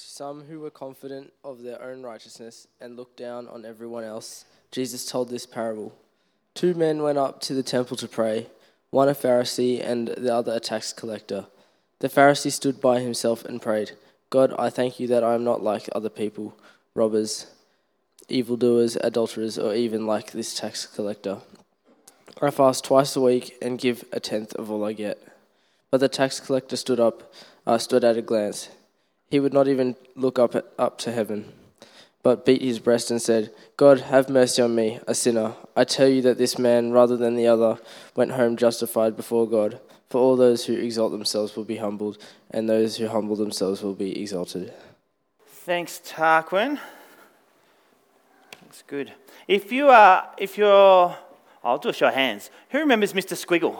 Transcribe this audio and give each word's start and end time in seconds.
To 0.00 0.06
some 0.06 0.44
who 0.44 0.60
were 0.60 0.70
confident 0.70 1.30
of 1.44 1.62
their 1.62 1.82
own 1.82 2.02
righteousness 2.02 2.66
and 2.80 2.96
looked 2.96 3.18
down 3.18 3.46
on 3.46 3.66
everyone 3.66 4.02
else, 4.02 4.46
Jesus 4.70 5.04
told 5.04 5.28
this 5.28 5.44
parable. 5.44 5.94
Two 6.54 6.72
men 6.72 7.02
went 7.02 7.18
up 7.18 7.42
to 7.42 7.54
the 7.54 7.62
temple 7.62 7.98
to 7.98 8.08
pray, 8.08 8.46
one 8.88 9.10
a 9.10 9.14
Pharisee 9.14 9.78
and 9.84 10.08
the 10.08 10.34
other 10.34 10.54
a 10.54 10.60
tax 10.60 10.94
collector. 10.94 11.48
The 11.98 12.08
Pharisee 12.08 12.50
stood 12.50 12.80
by 12.80 13.00
himself 13.00 13.44
and 13.44 13.60
prayed, 13.60 13.92
God, 14.30 14.54
I 14.58 14.70
thank 14.70 15.00
you 15.00 15.06
that 15.08 15.22
I 15.22 15.34
am 15.34 15.44
not 15.44 15.62
like 15.62 15.86
other 15.92 16.08
people, 16.08 16.56
robbers, 16.94 17.48
evildoers, 18.26 18.96
adulterers, 18.96 19.58
or 19.58 19.74
even 19.74 20.06
like 20.06 20.30
this 20.30 20.54
tax 20.54 20.86
collector. 20.86 21.40
I 22.40 22.50
fast 22.50 22.84
twice 22.84 23.16
a 23.16 23.20
week 23.20 23.54
and 23.60 23.78
give 23.78 24.04
a 24.12 24.20
tenth 24.20 24.54
of 24.54 24.70
all 24.70 24.82
I 24.82 24.94
get. 24.94 25.22
But 25.90 26.00
the 26.00 26.08
tax 26.08 26.40
collector 26.40 26.76
stood 26.76 27.00
up, 27.00 27.34
uh, 27.66 27.76
stood 27.76 28.02
at 28.02 28.16
a 28.16 28.22
glance. 28.22 28.70
He 29.30 29.38
would 29.38 29.52
not 29.54 29.68
even 29.68 29.94
look 30.16 30.38
up, 30.38 30.56
up 30.78 30.98
to 30.98 31.12
heaven, 31.12 31.52
but 32.22 32.44
beat 32.44 32.62
his 32.62 32.80
breast 32.80 33.10
and 33.10 33.22
said, 33.22 33.54
God, 33.76 34.00
have 34.00 34.28
mercy 34.28 34.60
on 34.60 34.74
me, 34.74 34.98
a 35.06 35.14
sinner. 35.14 35.54
I 35.76 35.84
tell 35.84 36.08
you 36.08 36.20
that 36.22 36.36
this 36.36 36.58
man, 36.58 36.90
rather 36.90 37.16
than 37.16 37.36
the 37.36 37.46
other, 37.46 37.78
went 38.16 38.32
home 38.32 38.56
justified 38.56 39.16
before 39.16 39.48
God. 39.48 39.80
For 40.08 40.20
all 40.20 40.34
those 40.34 40.66
who 40.66 40.74
exalt 40.74 41.12
themselves 41.12 41.54
will 41.54 41.64
be 41.64 41.76
humbled, 41.76 42.18
and 42.50 42.68
those 42.68 42.96
who 42.96 43.06
humble 43.06 43.36
themselves 43.36 43.82
will 43.82 43.94
be 43.94 44.20
exalted. 44.20 44.74
Thanks, 45.46 46.00
Tarquin. 46.04 46.80
That's 48.62 48.82
good. 48.82 49.12
If 49.46 49.70
you 49.70 49.88
are, 49.88 50.28
if 50.36 50.58
you're, 50.58 51.16
I'll 51.62 51.78
do 51.78 51.90
a 51.90 51.92
show 51.92 52.08
of 52.08 52.14
hands. 52.14 52.50
Who 52.70 52.78
remembers 52.78 53.12
Mr. 53.12 53.36
Squiggle? 53.36 53.78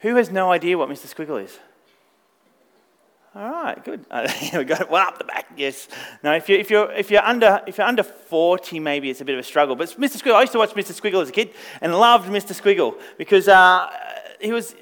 Who 0.00 0.16
has 0.16 0.30
no 0.30 0.50
idea 0.50 0.76
what 0.76 0.88
Mr. 0.88 1.06
Squiggle 1.06 1.44
is? 1.44 1.58
All 3.36 3.50
right, 3.50 3.84
good. 3.84 4.04
We 4.54 4.64
got 4.64 4.88
one 4.88 5.02
up 5.02 5.18
the 5.18 5.24
back. 5.24 5.46
Yes. 5.56 5.88
No, 6.22 6.34
if 6.34 6.48
you're, 6.48 6.58
if 6.58 6.70
you're, 6.70 6.92
if 6.92 7.10
you're 7.10 7.22
under 7.22 7.60
if 7.66 7.78
you're 7.78 7.86
under 7.86 8.04
40, 8.04 8.78
maybe 8.78 9.10
it's 9.10 9.20
a 9.20 9.24
bit 9.24 9.34
of 9.34 9.40
a 9.40 9.42
struggle. 9.42 9.74
But 9.74 9.88
Mr. 9.98 10.22
Squiggle, 10.22 10.34
I 10.34 10.42
used 10.42 10.52
to 10.52 10.58
watch 10.58 10.70
Mr. 10.70 10.98
Squiggle 10.98 11.20
as 11.20 11.30
a 11.30 11.32
kid 11.32 11.50
and 11.80 11.92
loved 11.98 12.28
Mr. 12.28 12.52
Squiggle 12.54 12.94
because 13.18 13.48
uh, 13.48 13.90
he 14.40 14.52
was 14.52 14.76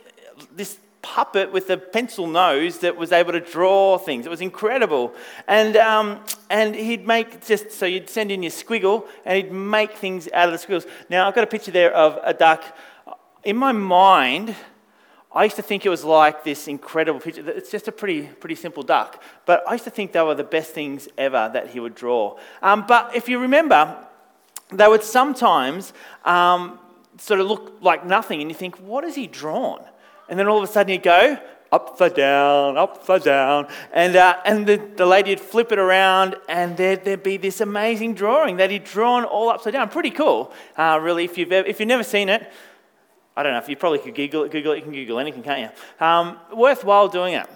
this 0.54 0.78
puppet 1.02 1.50
with 1.52 1.68
a 1.70 1.76
pencil 1.76 2.26
nose 2.26 2.78
that 2.78 2.96
was 2.96 3.10
able 3.10 3.32
to 3.32 3.40
draw 3.40 3.98
things. 3.98 4.24
It 4.24 4.28
was 4.28 4.40
incredible. 4.40 5.12
And, 5.48 5.76
um, 5.76 6.20
and 6.48 6.74
he'd 6.74 7.06
make 7.06 7.44
just, 7.44 7.72
so 7.72 7.86
you'd 7.86 8.08
send 8.08 8.30
in 8.30 8.42
your 8.42 8.52
squiggle 8.52 9.06
and 9.24 9.36
he'd 9.36 9.52
make 9.52 9.92
things 9.94 10.28
out 10.32 10.46
of 10.46 10.52
the 10.52 10.58
squiggles. 10.58 10.86
Now, 11.10 11.26
I've 11.26 11.34
got 11.34 11.44
a 11.44 11.48
picture 11.48 11.72
there 11.72 11.92
of 11.92 12.18
a 12.22 12.32
duck. 12.32 12.64
In 13.44 13.56
my 13.56 13.72
mind, 13.72 14.54
I 15.34 15.44
used 15.44 15.56
to 15.56 15.62
think 15.62 15.86
it 15.86 15.88
was 15.88 16.04
like 16.04 16.44
this 16.44 16.68
incredible 16.68 17.18
picture. 17.18 17.48
It's 17.50 17.70
just 17.70 17.88
a 17.88 17.92
pretty, 17.92 18.22
pretty 18.22 18.54
simple 18.54 18.82
duck. 18.82 19.22
But 19.46 19.64
I 19.66 19.72
used 19.72 19.84
to 19.84 19.90
think 19.90 20.12
they 20.12 20.20
were 20.22 20.34
the 20.34 20.44
best 20.44 20.72
things 20.72 21.08
ever 21.16 21.50
that 21.52 21.70
he 21.70 21.80
would 21.80 21.94
draw. 21.94 22.38
Um, 22.60 22.84
but 22.86 23.16
if 23.16 23.28
you 23.28 23.38
remember, 23.38 23.96
they 24.70 24.86
would 24.86 25.02
sometimes 25.02 25.94
um, 26.24 26.78
sort 27.18 27.40
of 27.40 27.46
look 27.46 27.78
like 27.80 28.04
nothing, 28.04 28.40
and 28.42 28.50
you 28.50 28.54
think, 28.54 28.76
what 28.78 29.04
has 29.04 29.14
he 29.14 29.26
drawn? 29.26 29.82
And 30.28 30.38
then 30.38 30.48
all 30.48 30.58
of 30.58 30.68
a 30.68 30.72
sudden 30.72 30.92
you 30.92 31.00
go, 31.00 31.38
upside 31.70 32.14
down, 32.14 32.76
upside 32.76 33.22
down. 33.22 33.66
And, 33.92 34.14
uh, 34.14 34.36
and 34.44 34.66
the, 34.66 34.76
the 34.96 35.06
lady 35.06 35.30
would 35.30 35.40
flip 35.40 35.72
it 35.72 35.78
around, 35.78 36.36
and 36.48 36.76
there'd, 36.76 37.04
there'd 37.04 37.22
be 37.22 37.38
this 37.38 37.62
amazing 37.62 38.14
drawing 38.14 38.58
that 38.58 38.70
he'd 38.70 38.84
drawn 38.84 39.24
all 39.24 39.48
upside 39.48 39.72
down. 39.72 39.88
Pretty 39.88 40.10
cool, 40.10 40.52
uh, 40.76 40.98
really. 41.00 41.24
If 41.24 41.38
you've, 41.38 41.52
ever, 41.52 41.66
if 41.66 41.80
you've 41.80 41.88
never 41.88 42.04
seen 42.04 42.28
it, 42.28 42.52
I 43.36 43.42
don't 43.42 43.52
know 43.52 43.58
if 43.58 43.68
you 43.68 43.76
probably 43.76 43.98
could 43.98 44.14
Google 44.14 44.44
it. 44.44 44.50
Google 44.50 44.72
it. 44.72 44.76
You 44.76 44.82
can 44.82 44.92
Google 44.92 45.18
anything, 45.18 45.42
can't 45.42 45.60
you? 45.60 46.06
Um, 46.06 46.38
worthwhile 46.54 47.08
doing 47.08 47.34
it. 47.34 47.46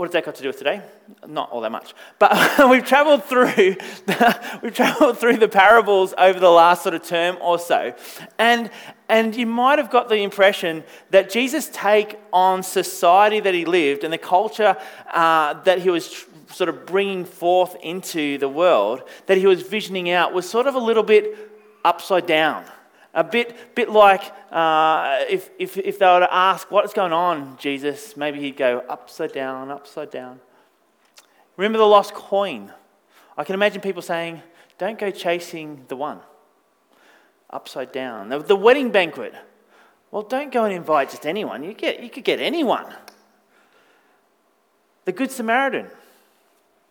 What 0.00 0.06
has 0.06 0.12
that 0.14 0.24
got 0.24 0.36
to 0.36 0.42
do 0.42 0.48
with 0.48 0.56
today? 0.56 0.80
Not 1.28 1.50
all 1.50 1.60
that 1.60 1.70
much. 1.70 1.92
But 2.18 2.32
we've 2.70 2.86
travelled 2.86 3.22
through 3.24 3.76
the, 4.06 4.58
we've 4.62 4.74
travelled 4.74 5.18
through 5.18 5.36
the 5.36 5.48
parables 5.48 6.14
over 6.16 6.40
the 6.40 6.48
last 6.48 6.82
sort 6.82 6.94
of 6.94 7.02
term 7.02 7.36
or 7.42 7.58
so, 7.58 7.94
and 8.38 8.70
and 9.10 9.36
you 9.36 9.44
might 9.44 9.78
have 9.78 9.90
got 9.90 10.08
the 10.08 10.22
impression 10.22 10.84
that 11.10 11.28
Jesus' 11.28 11.68
take 11.70 12.18
on 12.32 12.62
society 12.62 13.40
that 13.40 13.52
he 13.52 13.66
lived 13.66 14.02
and 14.02 14.10
the 14.10 14.16
culture 14.16 14.74
uh, 15.12 15.52
that 15.64 15.80
he 15.80 15.90
was 15.90 16.10
tr- 16.10 16.30
sort 16.50 16.70
of 16.70 16.86
bringing 16.86 17.26
forth 17.26 17.76
into 17.82 18.38
the 18.38 18.48
world, 18.48 19.02
that 19.26 19.36
he 19.36 19.46
was 19.46 19.60
visioning 19.60 20.08
out, 20.08 20.32
was 20.32 20.48
sort 20.48 20.66
of 20.66 20.74
a 20.74 20.78
little 20.78 21.02
bit 21.02 21.36
upside 21.84 22.26
down. 22.26 22.64
A 23.12 23.24
bit, 23.24 23.74
bit 23.74 23.90
like 23.90 24.22
uh, 24.52 25.24
if, 25.28 25.50
if, 25.58 25.76
if 25.76 25.98
they 25.98 26.06
were 26.06 26.20
to 26.20 26.32
ask, 26.32 26.70
What's 26.70 26.92
going 26.92 27.12
on, 27.12 27.56
Jesus? 27.58 28.16
Maybe 28.16 28.40
he'd 28.40 28.56
go, 28.56 28.84
Upside 28.88 29.32
down, 29.32 29.70
upside 29.70 30.10
down. 30.10 30.40
Remember 31.56 31.78
the 31.78 31.86
lost 31.86 32.14
coin? 32.14 32.72
I 33.36 33.44
can 33.44 33.54
imagine 33.54 33.80
people 33.80 34.02
saying, 34.02 34.42
Don't 34.78 34.98
go 34.98 35.10
chasing 35.10 35.84
the 35.88 35.96
one. 35.96 36.20
Upside 37.50 37.90
down. 37.90 38.28
The, 38.28 38.38
the 38.38 38.56
wedding 38.56 38.90
banquet. 38.92 39.34
Well, 40.12 40.22
don't 40.22 40.52
go 40.52 40.64
and 40.64 40.72
invite 40.72 41.10
just 41.10 41.26
anyone. 41.26 41.64
You, 41.64 41.74
get, 41.74 42.02
you 42.02 42.10
could 42.10 42.24
get 42.24 42.40
anyone. 42.40 42.86
The 45.04 45.12
Good 45.12 45.30
Samaritan. 45.30 45.88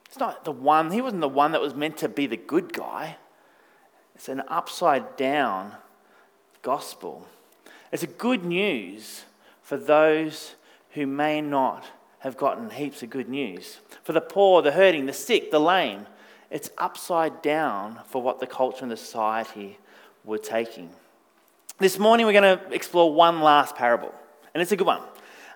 It's 0.05 0.17
not 0.17 0.43
the 0.43 0.51
one, 0.51 0.91
he 0.91 1.01
wasn't 1.01 1.21
the 1.21 1.29
one 1.29 1.51
that 1.51 1.61
was 1.61 1.75
meant 1.75 1.97
to 1.97 2.09
be 2.09 2.25
the 2.25 2.35
good 2.35 2.73
guy. 2.73 3.17
It's 4.15 4.27
an 4.27 4.41
upside 4.47 5.15
down 5.15 5.73
gospel. 6.61 7.27
It's 7.91 8.03
a 8.03 8.07
good 8.07 8.45
news 8.45 9.23
for 9.61 9.77
those 9.77 10.55
who 10.91 11.07
may 11.07 11.41
not 11.41 11.85
have 12.19 12.37
gotten 12.37 12.69
heaps 12.69 13.01
of 13.03 13.09
good 13.09 13.29
news. 13.29 13.79
For 14.03 14.13
the 14.13 14.21
poor, 14.21 14.61
the 14.61 14.71
hurting, 14.71 15.05
the 15.05 15.13
sick, 15.13 15.51
the 15.51 15.59
lame, 15.59 16.05
it's 16.49 16.69
upside 16.77 17.41
down 17.41 17.99
for 18.05 18.21
what 18.21 18.39
the 18.39 18.47
culture 18.47 18.83
and 18.83 18.91
the 18.91 18.97
society 18.97 19.77
were 20.23 20.37
taking. 20.37 20.89
This 21.77 21.97
morning, 21.97 22.25
we're 22.25 22.33
going 22.33 22.57
to 22.57 22.73
explore 22.73 23.13
one 23.13 23.41
last 23.41 23.75
parable, 23.75 24.13
and 24.53 24.61
it's 24.61 24.71
a 24.71 24.75
good 24.75 24.87
one. 24.87 25.01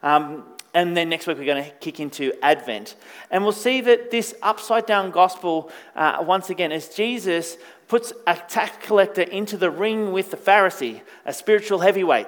Um, 0.01 0.45
and 0.73 0.97
then 0.97 1.09
next 1.09 1.27
week, 1.27 1.37
we're 1.37 1.45
going 1.45 1.63
to 1.63 1.69
kick 1.69 1.99
into 1.99 2.33
Advent. 2.43 2.95
And 3.29 3.43
we'll 3.43 3.51
see 3.51 3.81
that 3.81 4.09
this 4.09 4.33
upside 4.41 4.87
down 4.87 5.11
gospel, 5.11 5.71
uh, 5.95 6.23
once 6.25 6.49
again, 6.49 6.71
as 6.71 6.89
Jesus 6.89 7.57
puts 7.87 8.11
a 8.25 8.35
tax 8.35 8.83
collector 8.85 9.21
into 9.21 9.55
the 9.55 9.69
ring 9.69 10.11
with 10.11 10.31
the 10.31 10.37
Pharisee, 10.37 11.01
a 11.25 11.33
spiritual 11.33 11.79
heavyweight. 11.79 12.27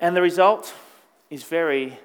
And 0.00 0.14
the 0.14 0.22
result 0.22 0.72
is 1.28 1.42
very 1.42 1.98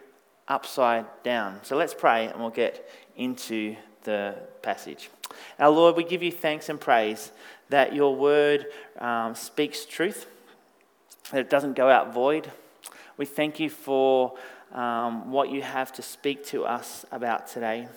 upside 0.47 1.05
down. 1.21 1.59
So 1.61 1.77
let's 1.77 1.93
pray 1.93 2.25
and 2.25 2.39
we'll 2.39 2.49
get 2.49 2.89
into 3.15 3.75
the 4.03 4.35
passage. 4.63 5.11
Our 5.59 5.69
Lord, 5.69 5.95
we 5.95 6.03
give 6.03 6.23
you 6.23 6.31
thanks 6.31 6.69
and 6.69 6.79
praise 6.79 7.31
that 7.69 7.93
your 7.93 8.15
word 8.15 8.65
um, 8.99 9.35
speaks 9.35 9.85
truth, 9.85 10.25
that 11.31 11.39
it 11.39 11.49
doesn't 11.51 11.73
go 11.73 11.87
out 11.87 12.13
void. 12.13 12.51
We 13.17 13.25
thank 13.25 13.59
you 13.59 13.69
for 13.69 14.33
um, 14.73 15.31
what 15.31 15.49
you 15.49 15.61
have 15.61 15.91
to 15.93 16.01
speak 16.01 16.45
to 16.47 16.65
us 16.65 17.05
about 17.11 17.47
today. 17.47 17.87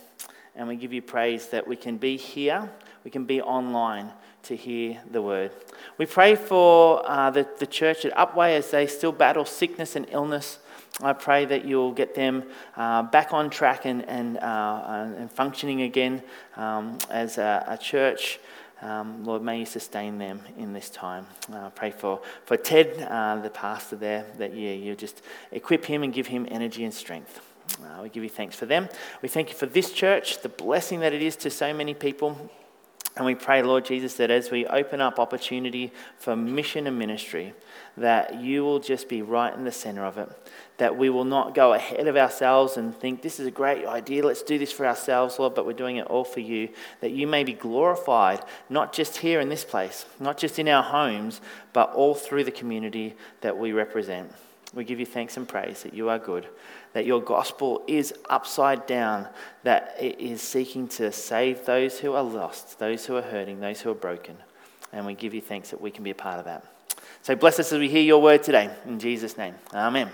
And 0.56 0.68
we 0.68 0.76
give 0.76 0.92
you 0.92 1.02
praise 1.02 1.48
that 1.48 1.66
we 1.66 1.76
can 1.76 1.96
be 1.96 2.16
here, 2.16 2.70
we 3.04 3.10
can 3.10 3.24
be 3.24 3.40
online 3.42 4.12
to 4.44 4.56
hear 4.56 5.00
the 5.10 5.22
word. 5.22 5.52
We 5.98 6.06
pray 6.06 6.36
for 6.36 7.02
uh, 7.08 7.30
the, 7.30 7.48
the 7.58 7.66
church 7.66 8.04
at 8.04 8.14
Upwey 8.14 8.56
as 8.56 8.70
they 8.70 8.86
still 8.86 9.12
battle 9.12 9.44
sickness 9.44 9.96
and 9.96 10.06
illness. 10.10 10.58
I 11.02 11.12
pray 11.12 11.44
that 11.46 11.64
you'll 11.64 11.92
get 11.92 12.14
them 12.14 12.44
uh, 12.76 13.02
back 13.02 13.32
on 13.32 13.50
track 13.50 13.84
and, 13.84 14.08
and, 14.08 14.38
uh, 14.38 15.06
and 15.18 15.32
functioning 15.32 15.82
again 15.82 16.22
um, 16.56 16.98
as 17.10 17.38
a, 17.38 17.64
a 17.66 17.76
church. 17.76 18.38
Um, 18.84 19.24
Lord, 19.24 19.42
may 19.42 19.60
you 19.60 19.66
sustain 19.66 20.18
them 20.18 20.40
in 20.58 20.74
this 20.74 20.90
time. 20.90 21.26
Uh, 21.50 21.70
pray 21.70 21.90
for, 21.90 22.20
for 22.44 22.58
Ted, 22.58 23.00
uh, 23.08 23.36
the 23.36 23.48
pastor 23.48 23.96
there, 23.96 24.26
that 24.36 24.54
yeah, 24.54 24.72
you 24.72 24.94
just 24.94 25.22
equip 25.52 25.86
him 25.86 26.02
and 26.02 26.12
give 26.12 26.26
him 26.26 26.46
energy 26.50 26.84
and 26.84 26.92
strength. 26.92 27.40
Uh, 27.82 28.02
we 28.02 28.10
give 28.10 28.22
you 28.22 28.28
thanks 28.28 28.56
for 28.56 28.66
them. 28.66 28.90
We 29.22 29.30
thank 29.30 29.48
you 29.48 29.54
for 29.54 29.64
this 29.64 29.90
church, 29.90 30.42
the 30.42 30.50
blessing 30.50 31.00
that 31.00 31.14
it 31.14 31.22
is 31.22 31.34
to 31.36 31.50
so 31.50 31.72
many 31.72 31.94
people. 31.94 32.50
And 33.16 33.24
we 33.24 33.36
pray, 33.36 33.62
Lord 33.62 33.84
Jesus, 33.84 34.14
that 34.14 34.32
as 34.32 34.50
we 34.50 34.66
open 34.66 35.00
up 35.00 35.20
opportunity 35.20 35.92
for 36.18 36.34
mission 36.34 36.88
and 36.88 36.98
ministry, 36.98 37.54
that 37.96 38.40
you 38.40 38.64
will 38.64 38.80
just 38.80 39.08
be 39.08 39.22
right 39.22 39.54
in 39.54 39.62
the 39.62 39.70
center 39.70 40.04
of 40.04 40.18
it. 40.18 40.28
That 40.78 40.96
we 40.96 41.10
will 41.10 41.24
not 41.24 41.54
go 41.54 41.74
ahead 41.74 42.08
of 42.08 42.16
ourselves 42.16 42.76
and 42.76 42.92
think, 42.92 43.22
this 43.22 43.38
is 43.38 43.46
a 43.46 43.52
great 43.52 43.86
idea, 43.86 44.26
let's 44.26 44.42
do 44.42 44.58
this 44.58 44.72
for 44.72 44.84
ourselves, 44.84 45.38
Lord, 45.38 45.54
but 45.54 45.64
we're 45.64 45.74
doing 45.74 45.98
it 45.98 46.08
all 46.08 46.24
for 46.24 46.40
you. 46.40 46.70
That 47.02 47.12
you 47.12 47.28
may 47.28 47.44
be 47.44 47.52
glorified, 47.52 48.42
not 48.68 48.92
just 48.92 49.18
here 49.18 49.38
in 49.38 49.48
this 49.48 49.64
place, 49.64 50.06
not 50.18 50.36
just 50.36 50.58
in 50.58 50.66
our 50.66 50.82
homes, 50.82 51.40
but 51.72 51.92
all 51.92 52.16
through 52.16 52.42
the 52.42 52.50
community 52.50 53.14
that 53.42 53.56
we 53.56 53.70
represent. 53.70 54.32
We 54.74 54.84
give 54.84 55.00
you 55.00 55.06
thanks 55.06 55.36
and 55.36 55.48
praise 55.48 55.82
that 55.82 55.94
you 55.94 56.08
are 56.08 56.18
good 56.18 56.48
that 56.94 57.04
your 57.04 57.20
gospel 57.20 57.82
is 57.86 58.14
upside 58.30 58.86
down, 58.86 59.28
that 59.64 59.96
it 60.00 60.18
is 60.20 60.40
seeking 60.40 60.88
to 60.88 61.12
save 61.12 61.66
those 61.66 61.98
who 61.98 62.14
are 62.14 62.22
lost, 62.22 62.78
those 62.78 63.04
who 63.04 63.16
are 63.16 63.22
hurting, 63.22 63.60
those 63.60 63.80
who 63.80 63.90
are 63.90 63.96
broken. 63.96 64.36
And 64.92 65.04
we 65.04 65.14
give 65.14 65.34
you 65.34 65.40
thanks 65.40 65.70
that 65.70 65.80
we 65.80 65.90
can 65.90 66.04
be 66.04 66.10
a 66.10 66.14
part 66.14 66.38
of 66.38 66.44
that. 66.44 66.64
So 67.22 67.34
bless 67.34 67.58
us 67.58 67.72
as 67.72 67.80
we 67.80 67.90
hear 67.90 68.02
your 68.02 68.22
word 68.22 68.44
today. 68.44 68.70
In 68.86 69.00
Jesus' 69.00 69.36
name. 69.36 69.56
Amen. 69.74 70.08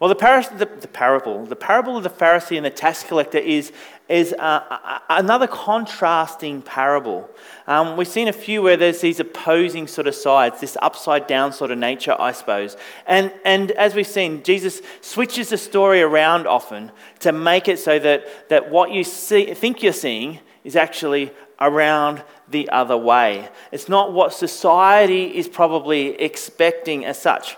Well, 0.00 0.08
the, 0.08 0.16
par- 0.16 0.42
the, 0.42 0.66
the, 0.66 0.88
parable, 0.88 1.46
the 1.46 1.56
parable 1.56 1.96
of 1.96 2.02
the 2.02 2.10
Pharisee 2.10 2.56
and 2.56 2.66
the 2.66 2.70
tax 2.70 3.04
collector 3.04 3.38
is, 3.38 3.72
is 4.08 4.32
uh, 4.38 5.00
another 5.10 5.46
contrasting 5.46 6.62
parable. 6.62 7.28
Um, 7.66 7.96
we've 7.96 8.06
seen 8.06 8.28
a 8.28 8.32
few 8.32 8.62
where 8.62 8.76
there's 8.76 9.00
these 9.00 9.18
opposing 9.18 9.88
sort 9.88 10.06
of 10.06 10.14
sides, 10.14 10.60
this 10.60 10.76
upside 10.80 11.26
down 11.26 11.52
sort 11.52 11.72
of 11.72 11.78
nature, 11.78 12.14
I 12.18 12.32
suppose. 12.32 12.76
And, 13.06 13.32
and 13.44 13.72
as 13.72 13.94
we've 13.94 14.06
seen, 14.06 14.44
Jesus 14.44 14.80
switches 15.00 15.48
the 15.48 15.58
story 15.58 16.02
around 16.02 16.46
often 16.46 16.92
to 17.20 17.32
make 17.32 17.66
it 17.66 17.78
so 17.78 17.98
that, 17.98 18.48
that 18.48 18.70
what 18.70 18.92
you 18.92 19.02
see, 19.02 19.52
think 19.54 19.82
you're 19.82 19.92
seeing 19.92 20.38
is 20.62 20.76
actually 20.76 21.32
around 21.60 22.22
the 22.48 22.68
other 22.70 22.96
way. 22.96 23.48
It's 23.72 23.88
not 23.88 24.12
what 24.12 24.32
society 24.32 25.36
is 25.36 25.48
probably 25.48 26.20
expecting 26.20 27.04
as 27.04 27.20
such. 27.20 27.56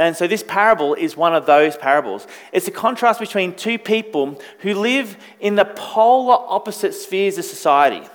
And 0.00 0.16
so 0.16 0.26
this 0.26 0.42
parable 0.42 0.94
is 0.94 1.14
one 1.14 1.34
of 1.34 1.44
those 1.44 1.76
parables. 1.76 2.26
It's 2.52 2.66
a 2.66 2.70
contrast 2.70 3.20
between 3.20 3.54
two 3.54 3.78
people 3.78 4.40
who 4.60 4.72
live 4.72 5.14
in 5.40 5.56
the 5.56 5.66
polar 5.66 6.38
opposite 6.48 6.94
spheres 6.94 7.36
of 7.36 7.44
society 7.44 8.08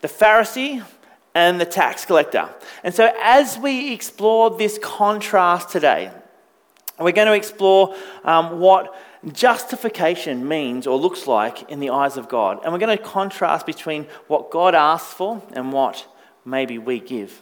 the 0.00 0.08
Pharisee 0.08 0.84
and 1.34 1.60
the 1.60 1.64
tax 1.64 2.04
collector. 2.04 2.48
And 2.82 2.92
so 2.92 3.12
as 3.20 3.56
we 3.58 3.92
explore 3.92 4.50
this 4.58 4.76
contrast 4.82 5.68
today, 5.70 6.10
we're 6.98 7.12
going 7.12 7.28
to 7.28 7.34
explore 7.34 7.94
um, 8.24 8.58
what 8.58 8.92
justification 9.32 10.48
means 10.48 10.84
or 10.84 10.98
looks 10.98 11.28
like 11.28 11.70
in 11.70 11.78
the 11.78 11.90
eyes 11.90 12.16
of 12.16 12.28
God. 12.28 12.60
And 12.64 12.72
we're 12.72 12.80
going 12.80 12.98
to 12.98 13.04
contrast 13.04 13.66
between 13.66 14.06
what 14.26 14.50
God 14.50 14.74
asks 14.74 15.12
for 15.12 15.40
and 15.52 15.72
what 15.72 16.08
maybe 16.44 16.76
we 16.78 16.98
give. 16.98 17.40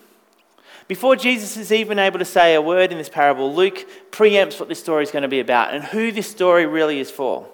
Before 0.89 1.17
Jesus 1.17 1.59
is 1.59 1.71
even 1.71 1.99
able 1.99 2.19
to 2.19 2.25
say 2.25 2.55
a 2.55 2.63
word 2.63 2.91
in 2.93 2.99
this 2.99 3.11
parable, 3.11 3.55
Luke 3.55 3.87
preempts 4.11 4.59
what 4.59 4.71
this 4.71 4.81
story 4.81 5.03
is 5.03 5.11
going 5.11 5.23
to 5.23 5.29
be 5.29 5.41
about 5.41 5.75
and 5.75 5.85
who 5.85 6.11
this 6.11 6.31
story 6.31 6.65
really 6.65 6.99
is 6.99 7.11
for. 7.11 7.47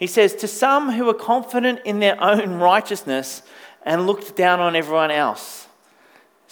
He 0.00 0.08
says, 0.08 0.34
To 0.34 0.48
some 0.48 0.90
who 0.90 1.08
are 1.08 1.14
confident 1.14 1.78
in 1.84 2.00
their 2.00 2.20
own 2.20 2.54
righteousness 2.58 3.42
and 3.84 4.08
looked 4.08 4.36
down 4.36 4.58
on 4.58 4.74
everyone 4.74 5.12
else. 5.12 5.68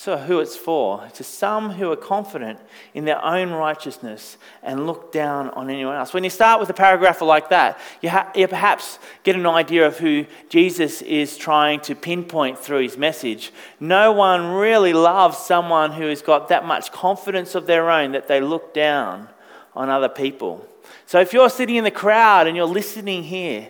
So, 0.01 0.17
who 0.17 0.41
it's 0.41 0.57
for? 0.57 1.07
To 1.13 1.23
some 1.23 1.73
who 1.73 1.93
are 1.93 1.97
confident 1.97 2.59
in 2.95 3.05
their 3.05 3.23
own 3.23 3.51
righteousness 3.51 4.39
and 4.63 4.87
look 4.87 5.13
down 5.13 5.51
on 5.51 5.69
anyone 5.69 5.95
else. 5.95 6.15
When 6.15 6.25
you 6.25 6.31
start 6.31 6.59
with 6.59 6.71
a 6.71 6.73
paragraph 6.73 7.21
like 7.21 7.51
that, 7.51 7.79
you, 8.01 8.09
ha- 8.09 8.33
you, 8.35 8.49
perhaps 8.49 8.99
get 9.25 9.37
an 9.37 9.47
idea 9.47 9.87
of 9.87 9.99
who 9.99 10.25
Jesus 10.49 11.03
is 11.03 11.37
trying 11.37 11.81
to 11.81 11.95
pinpoint 11.95 12.59
through 12.59 12.81
his 12.81 12.97
message. 12.97 13.53
No 13.79 14.11
one 14.11 14.53
really 14.53 14.95
loves 14.95 15.37
someone 15.37 15.93
who 15.93 16.09
has 16.09 16.23
got 16.23 16.49
that 16.49 16.65
much 16.65 16.91
confidence 16.93 17.55
of 17.55 17.67
their 17.67 17.91
own 17.91 18.13
that 18.13 18.27
they 18.27 18.41
look 18.41 18.73
down 18.73 19.29
on 19.77 19.91
other 19.91 20.09
people. 20.09 20.67
So, 21.05 21.21
if 21.21 21.35
you're 21.35 21.51
sitting 21.51 21.77
in 21.77 21.85
the 21.85 21.91
crowd 21.91 22.47
and 22.47 22.57
you're 22.57 22.65
listening 22.65 23.23
here, 23.23 23.69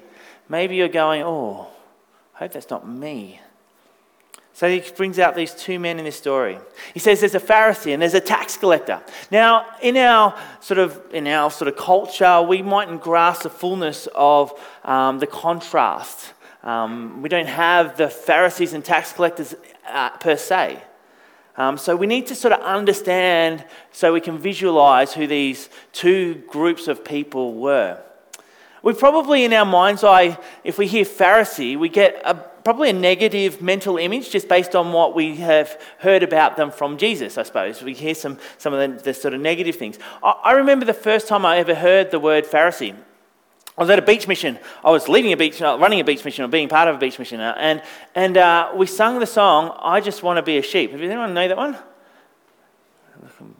maybe 0.48 0.76
you're 0.76 0.86
going, 0.86 1.24
Oh, 1.24 1.66
I 2.36 2.38
hope 2.38 2.52
that's 2.52 2.70
not 2.70 2.88
me. 2.88 3.40
So 4.52 4.68
he 4.68 4.82
brings 4.94 5.18
out 5.18 5.34
these 5.34 5.54
two 5.54 5.78
men 5.78 5.98
in 5.98 6.04
this 6.04 6.16
story. 6.16 6.58
He 6.92 7.00
says 7.00 7.20
there's 7.20 7.34
a 7.34 7.40
Pharisee 7.40 7.92
and 7.92 8.02
there's 8.02 8.14
a 8.14 8.20
tax 8.20 8.56
collector. 8.56 9.00
Now, 9.30 9.64
in 9.80 9.96
our 9.96 10.38
sort 10.60 10.78
of 10.78 11.00
in 11.12 11.26
our 11.26 11.50
sort 11.50 11.68
of 11.68 11.76
culture, 11.76 12.42
we 12.42 12.60
mightn't 12.60 13.00
grasp 13.00 13.42
the 13.44 13.50
fullness 13.50 14.08
of 14.14 14.52
um, 14.84 15.18
the 15.18 15.26
contrast. 15.26 16.34
Um, 16.62 17.22
we 17.22 17.28
don't 17.28 17.48
have 17.48 17.96
the 17.96 18.10
Pharisees 18.10 18.74
and 18.74 18.84
tax 18.84 19.12
collectors 19.12 19.54
uh, 19.88 20.10
per 20.18 20.36
se. 20.36 20.82
Um, 21.56 21.78
so 21.78 21.96
we 21.96 22.06
need 22.06 22.26
to 22.26 22.34
sort 22.34 22.52
of 22.52 22.60
understand 22.60 23.64
so 23.92 24.12
we 24.12 24.20
can 24.20 24.38
visualize 24.38 25.12
who 25.12 25.26
these 25.26 25.68
two 25.92 26.36
groups 26.48 26.88
of 26.88 27.04
people 27.04 27.54
were. 27.54 28.00
We 28.82 28.94
probably, 28.94 29.44
in 29.44 29.52
our 29.52 29.66
mind's 29.66 30.02
eye, 30.02 30.38
if 30.64 30.78
we 30.78 30.86
hear 30.86 31.04
Pharisee, 31.04 31.78
we 31.78 31.90
get 31.90 32.22
a 32.24 32.34
probably 32.64 32.90
a 32.90 32.94
negative 32.94 33.62
mental 33.62 33.96
image 33.96 34.30
just 34.30 34.48
based 34.48 34.74
on 34.74 34.92
what 34.92 35.14
we 35.14 35.36
have 35.36 35.80
heard 35.98 36.22
about 36.22 36.56
them 36.56 36.70
from 36.70 36.96
Jesus, 36.96 37.38
I 37.38 37.42
suppose. 37.42 37.82
We 37.82 37.94
hear 37.94 38.14
some, 38.14 38.38
some 38.58 38.72
of 38.72 38.98
the, 38.98 39.02
the 39.02 39.14
sort 39.14 39.34
of 39.34 39.40
negative 39.40 39.76
things. 39.76 39.98
I, 40.22 40.30
I, 40.44 40.52
remember 40.52 40.84
the 40.84 40.94
first 40.94 41.28
time 41.28 41.44
I 41.46 41.58
ever 41.58 41.74
heard 41.74 42.10
the 42.10 42.20
word 42.20 42.44
Pharisee. 42.44 42.94
I 43.76 43.82
was 43.82 43.90
at 43.90 43.98
a 43.98 44.02
beach 44.02 44.28
mission. 44.28 44.58
I 44.84 44.90
was 44.90 45.08
leading 45.08 45.32
a 45.32 45.36
beach, 45.36 45.62
uh, 45.62 45.78
running 45.80 46.00
a 46.00 46.04
beach 46.04 46.24
mission, 46.24 46.44
or 46.44 46.48
being 46.48 46.68
part 46.68 46.88
of 46.88 46.96
a 46.96 46.98
beach 46.98 47.18
mission, 47.18 47.40
and 47.40 47.82
and 48.14 48.36
uh, 48.36 48.72
we 48.74 48.84
sung 48.84 49.20
the 49.20 49.26
song 49.26 49.74
"I 49.80 50.00
Just 50.00 50.22
Want 50.22 50.36
to 50.36 50.42
Be 50.42 50.58
a 50.58 50.62
Sheep." 50.62 50.92
Does 50.92 51.00
anyone 51.00 51.32
know 51.32 51.48
that 51.48 51.56
one? 51.56 51.78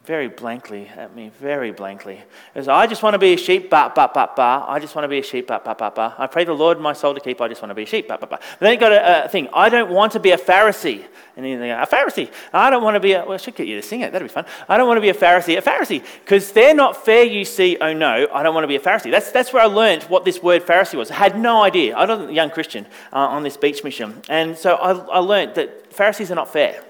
Very 0.04 0.28
blankly 0.28 0.88
at 0.88 1.14
me, 1.14 1.30
very 1.38 1.70
blankly. 1.72 2.22
It 2.54 2.68
I 2.68 2.86
just 2.86 3.02
want 3.02 3.14
to 3.14 3.18
be 3.18 3.34
a 3.34 3.36
sheep, 3.36 3.68
ba, 3.68 3.92
ba, 3.94 4.10
ba, 4.12 4.30
ba. 4.34 4.64
I 4.66 4.78
just 4.78 4.94
want 4.94 5.04
to 5.04 5.08
be 5.08 5.18
a 5.18 5.22
sheep, 5.22 5.48
ba, 5.48 5.60
ba, 5.62 5.74
ba, 5.74 5.92
ba. 5.94 6.14
I 6.18 6.26
pray 6.26 6.44
the 6.44 6.52
Lord 6.52 6.80
my 6.80 6.92
soul 6.92 7.14
to 7.14 7.20
keep, 7.20 7.40
I 7.40 7.48
just 7.48 7.60
want 7.60 7.70
to 7.70 7.74
be 7.74 7.82
a 7.82 7.86
sheep, 7.86 8.08
ba, 8.08 8.16
ba, 8.18 8.26
ba. 8.26 8.38
But 8.40 8.60
then 8.60 8.72
you 8.72 8.80
got 8.80 8.92
a, 8.92 9.24
a, 9.24 9.28
thing, 9.28 9.48
I 9.52 9.68
don't 9.68 9.90
want 9.90 10.12
to 10.12 10.20
be 10.20 10.30
a 10.30 10.38
Pharisee. 10.38 11.04
And 11.36 11.44
then 11.44 11.58
go, 11.58 11.82
a 11.82 11.86
Pharisee. 11.86 12.32
I 12.52 12.70
don't 12.70 12.82
want 12.82 12.94
to 12.94 13.00
be 13.00 13.12
a, 13.12 13.24
well, 13.24 13.34
I 13.34 13.36
should 13.36 13.54
get 13.54 13.66
you 13.66 13.76
to 13.76 13.82
sing 13.82 14.00
it, 14.00 14.12
that'd 14.12 14.26
be 14.26 14.32
fun. 14.32 14.46
I 14.68 14.76
don't 14.76 14.88
want 14.88 14.96
to 14.96 15.02
be 15.02 15.10
a 15.10 15.14
Pharisee, 15.14 15.58
a 15.58 15.62
Pharisee. 15.62 16.04
Because 16.20 16.52
they're 16.52 16.74
not 16.74 17.04
fair, 17.04 17.24
you 17.24 17.44
see, 17.44 17.76
oh 17.80 17.92
no, 17.92 18.28
I 18.32 18.42
don't 18.42 18.54
want 18.54 18.64
to 18.64 18.68
be 18.68 18.76
a 18.76 18.80
Pharisee. 18.80 19.10
That's, 19.10 19.30
that's 19.30 19.52
where 19.52 19.62
I 19.62 19.66
learned 19.66 20.04
what 20.04 20.24
this 20.24 20.42
word 20.42 20.64
Pharisee 20.64 20.96
was. 20.96 21.10
I 21.10 21.14
had 21.14 21.38
no 21.38 21.62
idea. 21.62 21.96
I 21.96 22.06
was 22.06 22.30
a 22.30 22.32
young 22.32 22.50
Christian 22.50 22.86
uh, 23.12 23.18
on 23.18 23.42
this 23.42 23.56
beach 23.56 23.84
mission. 23.84 24.22
And 24.28 24.56
so 24.56 24.76
I, 24.76 24.92
I 24.92 25.18
learned 25.18 25.54
that 25.56 25.92
Pharisees 25.92 26.30
are 26.30 26.36
not 26.36 26.52
fair. 26.52 26.82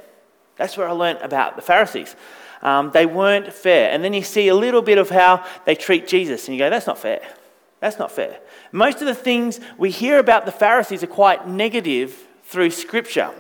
That's 0.57 0.77
where 0.77 0.87
I 0.87 0.93
learned 0.93 1.21
about 1.23 1.57
the 1.57 1.63
Pharisees. 1.63 2.15
Um, 2.63 2.91
they 2.93 3.07
weren't 3.07 3.53
fair. 3.53 3.91
And 3.91 4.05
then 4.05 4.13
you 4.13 4.23
see 4.23 4.49
a 4.49 4.55
little 4.55 4.83
bit 4.83 4.99
of 4.99 5.11
how 5.11 5.45
they 5.65 5.75
treat 5.75 6.07
Jesus, 6.07 6.47
and 6.47 6.55
you 6.55 6.63
go, 6.63 6.71
that's 6.71 6.87
not 6.87 6.99
fair. 6.99 7.23
That's 7.81 7.99
not 7.99 8.13
fair. 8.13 8.39
Most 8.73 9.01
of 9.01 9.07
the 9.07 9.15
things 9.15 9.59
we 9.79 9.91
hear 9.91 10.19
about 10.19 10.45
the 10.45 10.53
Pharisees 10.53 11.03
are 11.03 11.09
quite 11.09 11.49
negative 11.49 12.15
through 12.45 12.71
Scripture. 12.71 13.31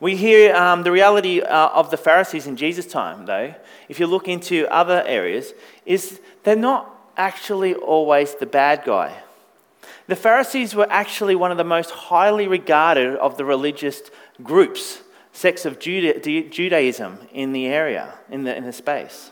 We 0.00 0.16
hear 0.16 0.54
um, 0.54 0.82
the 0.82 0.92
reality 0.92 1.40
uh, 1.40 1.68
of 1.68 1.90
the 1.90 1.96
Pharisees 1.96 2.46
in 2.46 2.56
Jesus' 2.56 2.86
time, 2.86 3.24
though, 3.26 3.54
if 3.88 3.98
you 4.00 4.06
look 4.06 4.28
into 4.28 4.66
other 4.70 5.02
areas, 5.06 5.54
is 5.86 6.20
they're 6.42 6.56
not 6.56 6.92
actually 7.16 7.74
always 7.74 8.34
the 8.34 8.46
bad 8.46 8.82
guy. 8.84 9.16
The 10.08 10.16
Pharisees 10.16 10.74
were 10.74 10.86
actually 10.90 11.34
one 11.34 11.50
of 11.50 11.56
the 11.56 11.64
most 11.64 11.90
highly 11.90 12.46
regarded 12.46 13.16
of 13.16 13.36
the 13.36 13.44
religious 13.44 14.02
groups 14.42 15.00
sects 15.36 15.66
of 15.66 15.78
Juda- 15.78 16.50
Judaism 16.50 17.18
in 17.32 17.52
the 17.52 17.66
area, 17.66 18.14
in 18.30 18.44
the, 18.44 18.56
in 18.56 18.64
the 18.64 18.72
space. 18.72 19.30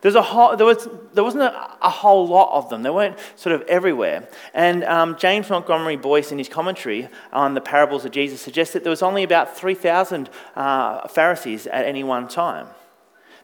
There's 0.00 0.14
a 0.14 0.22
whole, 0.22 0.56
there, 0.56 0.66
was, 0.66 0.88
there 1.12 1.22
wasn't 1.22 1.44
a, 1.44 1.76
a, 1.82 1.90
whole 1.90 2.26
lot 2.26 2.56
of 2.56 2.70
them. 2.70 2.82
They 2.82 2.90
weren't 2.90 3.18
sort 3.36 3.54
of 3.54 3.62
everywhere. 3.68 4.28
And 4.54 4.82
um, 4.84 5.16
James 5.16 5.48
Montgomery 5.50 5.96
Boice, 5.96 6.32
in 6.32 6.38
his 6.38 6.48
commentary 6.48 7.08
on 7.32 7.54
the 7.54 7.60
parables 7.60 8.04
of 8.04 8.10
Jesus, 8.10 8.40
suggests 8.40 8.72
that 8.72 8.82
there 8.82 8.90
was 8.90 9.02
only 9.02 9.22
about 9.22 9.56
3,000 9.56 10.30
uh, 10.56 11.06
Pharisees 11.08 11.66
at 11.66 11.84
any 11.84 12.02
one 12.02 12.26
time. 12.26 12.66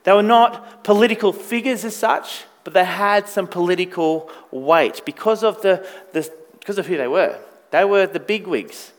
They 0.04 0.12
were 0.12 0.22
not 0.22 0.82
political 0.84 1.32
figures 1.32 1.84
as 1.84 1.94
such, 1.94 2.44
but 2.64 2.72
they 2.72 2.86
had 2.86 3.28
some 3.28 3.46
political 3.46 4.30
weight 4.50 5.02
because 5.04 5.44
of, 5.44 5.60
the, 5.60 5.86
the, 6.12 6.28
because 6.58 6.78
of 6.78 6.86
who 6.86 6.96
they 6.96 7.08
were. 7.08 7.38
They 7.70 7.84
were 7.84 8.06
the 8.06 8.20
bigwigs. 8.20 8.92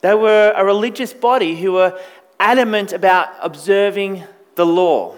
They 0.00 0.14
were 0.14 0.52
a 0.56 0.64
religious 0.64 1.12
body 1.12 1.54
who 1.56 1.72
were 1.72 1.98
adamant 2.44 2.92
about 2.92 3.30
observing 3.40 4.22
the 4.54 4.66
law. 4.66 5.16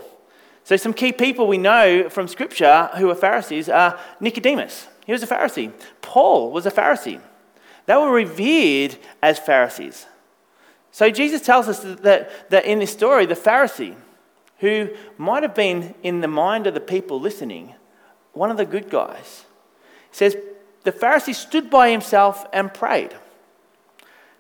So, 0.63 0.77
some 0.77 0.95
key 0.95 1.13
people 1.13 1.49
we 1.49 1.59
know 1.59 2.09
from 2.09 2.29
Scripture 2.29 2.89
who 2.97 3.11
are 3.11 3.17
Pharisees 3.17 3.69
are 3.69 3.99
Nicodemus. 4.21 4.87
He 5.05 5.13
was 5.13 5.23
a 5.25 5.27
Pharisee. 5.27 5.73
Paul 6.03 6.53
was 6.53 6.67
a 6.67 6.71
Pharisee. 6.71 7.21
They 7.87 7.95
were 7.97 8.13
revered 8.13 8.97
as 9.23 9.39
Pharisees. 9.41 10.07
So, 10.93 11.11
Jesus 11.11 11.43
tells 11.43 11.69
us 11.69 11.81
that, 12.03 12.51
that 12.51 12.65
in 12.65 12.79
this 12.79 12.93
story, 12.93 13.27
the 13.27 13.35
Pharisee, 13.35 13.97
who 14.61 14.91
might 15.19 15.43
have 15.43 15.55
been 15.55 15.95
in 16.05 16.21
the 16.21 16.29
mind 16.29 16.67
of 16.69 16.75
the 16.75 16.81
people 16.81 17.21
listening, 17.21 17.75
one 18.33 18.53
of 18.53 18.57
the 18.57 18.65
good 18.65 18.89
guys, 18.89 19.45
says, 20.13 20.37
The 20.85 20.93
Pharisee 20.93 21.35
stood 21.35 21.71
by 21.71 21.91
himself 21.91 22.47
and 22.53 22.73
prayed. 22.73 23.15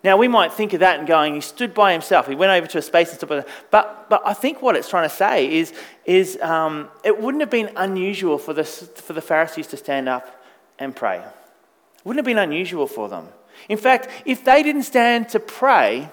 Now, 0.06 0.16
we 0.16 0.28
might 0.28 0.52
think 0.52 0.72
of 0.72 0.78
that 0.80 1.00
and 1.00 1.08
going, 1.08 1.34
he 1.34 1.40
stood 1.40 1.74
by 1.74 1.90
himself. 1.90 2.28
He 2.28 2.36
went 2.36 2.52
over 2.52 2.68
to 2.68 2.78
a 2.78 2.82
space 2.82 3.08
and 3.08 3.18
stood 3.18 3.28
by 3.28 3.44
But, 3.72 4.08
but 4.08 4.22
I 4.24 4.34
think 4.34 4.62
what 4.62 4.76
it's 4.76 4.88
trying 4.88 5.08
to 5.08 5.12
say 5.12 5.52
is, 5.52 5.72
is 6.04 6.40
um, 6.40 6.88
it 7.02 7.20
wouldn't 7.20 7.40
have 7.40 7.50
been 7.50 7.72
unusual 7.74 8.38
for 8.38 8.52
the, 8.52 8.62
for 8.62 9.14
the 9.14 9.20
Pharisees 9.20 9.66
to 9.66 9.76
stand 9.76 10.08
up 10.08 10.44
and 10.78 10.94
pray. 10.94 11.18
It 11.18 12.04
wouldn't 12.04 12.20
have 12.20 12.24
been 12.24 12.38
unusual 12.38 12.86
for 12.86 13.08
them. 13.08 13.26
In 13.68 13.78
fact, 13.78 14.08
if 14.24 14.44
they 14.44 14.62
didn't 14.62 14.84
stand 14.84 15.28
to 15.30 15.40
pray, 15.40 16.08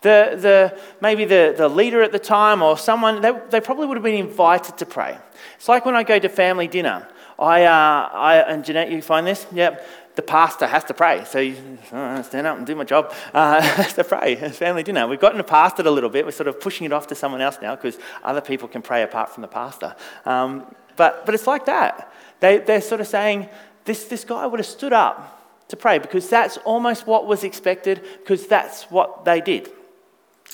the, 0.00 0.36
the, 0.36 0.80
maybe 1.00 1.24
the, 1.24 1.54
the 1.56 1.68
leader 1.68 2.02
at 2.02 2.10
the 2.10 2.18
time 2.18 2.62
or 2.62 2.76
someone, 2.76 3.22
they, 3.22 3.30
they 3.48 3.60
probably 3.60 3.86
would 3.86 3.96
have 3.96 4.02
been 4.02 4.26
invited 4.26 4.76
to 4.78 4.86
pray. 4.86 5.16
It's 5.54 5.68
like 5.68 5.86
when 5.86 5.94
I 5.94 6.02
go 6.02 6.18
to 6.18 6.28
family 6.28 6.66
dinner. 6.66 7.06
I, 7.38 7.64
uh, 7.64 8.08
I 8.12 8.36
and 8.48 8.64
Jeanette, 8.64 8.90
you 8.90 9.00
find 9.02 9.24
this? 9.24 9.46
Yep 9.52 9.86
the 10.16 10.22
pastor 10.22 10.66
has 10.66 10.84
to 10.84 10.94
pray. 10.94 11.24
So 11.24 11.40
you 11.40 11.56
oh, 11.92 12.22
stand 12.22 12.46
up 12.46 12.56
and 12.56 12.66
do 12.66 12.74
my 12.74 12.84
job. 12.84 13.12
Uh, 13.32 13.60
has 13.62 13.94
to 13.94 14.04
pray. 14.04 14.36
Family 14.50 14.82
dinner. 14.82 15.06
We've 15.06 15.20
gotten 15.20 15.42
past 15.44 15.80
it 15.80 15.86
a 15.86 15.90
little 15.90 16.10
bit. 16.10 16.24
We're 16.24 16.30
sort 16.30 16.48
of 16.48 16.60
pushing 16.60 16.86
it 16.86 16.92
off 16.92 17.08
to 17.08 17.14
someone 17.14 17.40
else 17.40 17.58
now 17.60 17.74
because 17.74 17.98
other 18.22 18.40
people 18.40 18.68
can 18.68 18.82
pray 18.82 19.02
apart 19.02 19.30
from 19.30 19.42
the 19.42 19.48
pastor. 19.48 19.96
Um, 20.24 20.66
But, 20.96 21.26
but 21.26 21.34
it's 21.34 21.46
like 21.46 21.66
that. 21.66 22.12
They, 22.40 22.58
they're 22.58 22.80
sort 22.80 23.00
of 23.00 23.06
saying, 23.06 23.48
this, 23.84 24.04
this 24.04 24.24
guy 24.24 24.46
would 24.46 24.60
have 24.60 24.66
stood 24.66 24.92
up 24.92 25.42
to 25.68 25.76
pray 25.76 25.98
because 25.98 26.28
that's 26.28 26.56
almost 26.58 27.06
what 27.06 27.26
was 27.26 27.44
expected, 27.44 28.02
because 28.20 28.46
that's 28.46 28.84
what 28.84 29.24
they 29.24 29.40
did. 29.40 29.70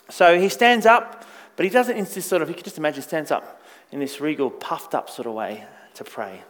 So 0.08 0.38
he 0.38 0.48
stands 0.48 0.86
up, 0.86 1.24
but 1.56 1.64
he 1.64 1.70
doesn't 1.70 2.06
sort 2.06 2.42
of, 2.42 2.48
you 2.48 2.54
can 2.54 2.64
just 2.64 2.78
imagine, 2.78 3.02
stands 3.02 3.30
up 3.30 3.62
in 3.92 4.00
this 4.00 4.20
regal, 4.20 4.50
puffed 4.50 4.94
up 4.94 5.10
sort 5.10 5.26
of 5.26 5.34
way 5.34 5.64
to 5.94 6.04
pray. 6.04 6.42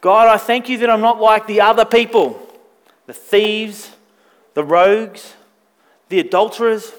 God, 0.00 0.28
I 0.28 0.38
thank 0.38 0.68
you 0.68 0.78
that 0.78 0.90
I'm 0.90 1.00
not 1.00 1.20
like 1.20 1.46
the 1.46 1.60
other 1.60 1.84
people, 1.84 2.45
the 3.06 3.12
thieves, 3.12 3.92
the 4.54 4.64
rogues, 4.64 5.34
the 6.08 6.20
adulterers, 6.20 6.92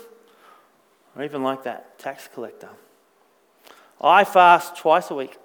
or 1.16 1.24
even 1.24 1.44
like 1.44 1.64
that 1.64 1.98
tax 2.00 2.30
collector. 2.34 2.70
I 4.00 4.24
fast 4.24 4.78
twice 4.78 5.10
a 5.10 5.16
week. 5.16 5.38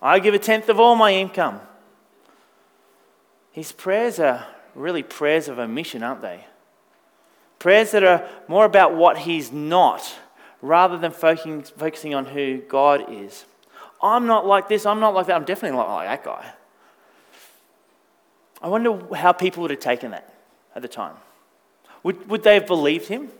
I 0.00 0.18
give 0.18 0.34
a 0.34 0.38
tenth 0.38 0.68
of 0.68 0.78
all 0.78 0.94
my 0.94 1.12
income. 1.14 1.60
His 3.50 3.72
prayers 3.72 4.20
are 4.20 4.46
really 4.74 5.02
prayers 5.02 5.48
of 5.48 5.58
omission, 5.58 6.02
aren't 6.02 6.22
they? 6.22 6.46
Prayers 7.58 7.90
that 7.92 8.04
are 8.04 8.28
more 8.48 8.64
about 8.64 8.94
what 8.94 9.18
he's 9.18 9.50
not 9.50 10.14
rather 10.60 10.98
than 10.98 11.10
focusing 11.10 12.14
on 12.14 12.26
who 12.26 12.58
God 12.58 13.10
is. 13.10 13.46
I'm 14.02 14.26
not 14.26 14.46
like 14.46 14.68
this, 14.68 14.84
I'm 14.84 15.00
not 15.00 15.14
like 15.14 15.26
that, 15.26 15.36
I'm 15.36 15.44
definitely 15.44 15.76
not 15.76 15.88
like 15.88 16.06
that 16.06 16.24
guy. 16.24 16.52
I 18.62 18.68
wonder 18.68 19.14
how 19.14 19.32
people 19.32 19.62
would 19.62 19.70
have 19.70 19.80
taken 19.80 20.10
that 20.12 20.32
at 20.74 20.82
the 20.82 20.88
time. 20.88 21.14
Would, 22.02 22.28
would 22.28 22.42
they 22.42 22.54
have 22.54 22.66
believed 22.66 23.08
him? 23.08 23.30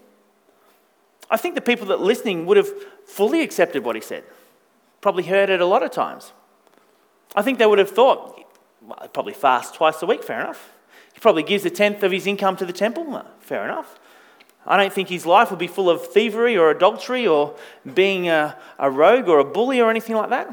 I 1.31 1.37
think 1.37 1.55
the 1.55 1.61
people 1.61 1.87
that 1.89 2.01
listening 2.01 2.47
would 2.47 2.57
have 2.57 2.69
fully 3.05 3.43
accepted 3.43 3.85
what 3.85 3.97
he 3.97 4.03
said, 4.03 4.25
probably 5.01 5.25
heard 5.25 5.51
it 5.51 5.61
a 5.61 5.67
lot 5.67 5.83
of 5.83 5.91
times. 5.91 6.33
I 7.35 7.43
think 7.43 7.59
they 7.59 7.67
would 7.67 7.79
have 7.79 7.91
thought, 7.91 8.43
well, 8.83 9.09
probably 9.13 9.33
fast 9.33 9.75
twice 9.75 10.03
a 10.03 10.07
week, 10.07 10.23
fair 10.23 10.41
enough. 10.41 10.73
He 11.15 11.21
probably 11.21 11.43
gives 11.43 11.65
a 11.65 11.71
tenth 11.71 12.03
of 12.03 12.13
his 12.13 12.27
income 12.27 12.57
to 12.57 12.67
the 12.67 12.73
temple, 12.73 13.25
fair 13.41 13.65
enough. 13.65 13.99
I 14.67 14.77
don't 14.77 14.93
think 14.93 15.09
his 15.09 15.25
life 15.25 15.51
would 15.51 15.59
be 15.61 15.69
full 15.69 15.89
of 15.89 16.07
thievery 16.07 16.57
or 16.57 16.71
adultery 16.71 17.27
or 17.27 17.55
being 17.95 18.29
a, 18.29 18.57
a 18.79 18.91
rogue 18.91 19.29
or 19.29 19.39
a 19.39 19.45
bully 19.45 19.81
or 19.81 19.91
anything 19.91 20.17
like 20.17 20.31
that. 20.31 20.49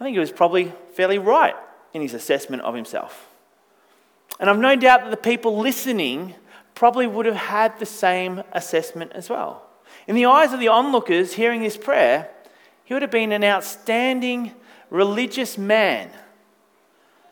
I 0.00 0.04
think 0.04 0.14
he 0.14 0.20
was 0.20 0.30
probably 0.30 0.72
fairly 0.94 1.18
right 1.18 1.56
in 1.92 2.02
his 2.02 2.14
assessment 2.14 2.62
of 2.62 2.74
himself. 2.74 3.25
And 4.38 4.50
I've 4.50 4.58
no 4.58 4.76
doubt 4.76 5.04
that 5.04 5.10
the 5.10 5.16
people 5.16 5.58
listening 5.58 6.34
probably 6.74 7.06
would 7.06 7.26
have 7.26 7.36
had 7.36 7.78
the 7.78 7.86
same 7.86 8.42
assessment 8.52 9.12
as 9.14 9.30
well. 9.30 9.62
In 10.06 10.14
the 10.14 10.26
eyes 10.26 10.52
of 10.52 10.60
the 10.60 10.68
onlookers 10.68 11.32
hearing 11.32 11.62
this 11.62 11.76
prayer, 11.76 12.30
he 12.84 12.94
would 12.94 13.02
have 13.02 13.10
been 13.10 13.32
an 13.32 13.44
outstanding 13.44 14.52
religious 14.90 15.58
man, 15.58 16.10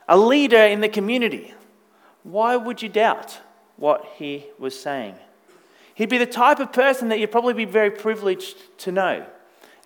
a 0.09 0.17
leader 0.17 0.59
in 0.59 0.81
the 0.81 0.89
community. 0.89 1.55
Why 2.23 2.57
would 2.57 2.83
you 2.83 2.89
doubt 2.89 3.39
what 3.77 4.05
he 4.17 4.47
was 4.59 4.79
saying? 4.79 5.15
He'd 5.95 6.09
be 6.09 6.19
the 6.19 6.27
type 6.27 6.59
of 6.59 6.73
person 6.73 7.09
that 7.11 7.21
you'd 7.21 7.31
probably 7.31 7.55
be 7.55 7.67
very 7.67 7.91
privileged 7.91 8.57
to 8.79 8.93
know. 8.93 9.27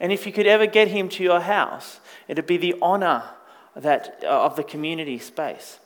And 0.01 0.13
if 0.13 0.25
you 0.25 0.33
could 0.33 0.47
ever 0.47 0.67
get 0.67 0.89
him 0.89 1.09
to 1.11 1.23
your 1.23 1.41
house, 1.41 2.01
it'd 2.29 2.47
be 2.47 2.57
the 2.57 2.77
honor 2.81 3.25
that, 3.77 4.23
uh, 4.25 4.45
of 4.45 4.57
the 4.57 4.65
community 4.65 5.19
space. 5.19 5.81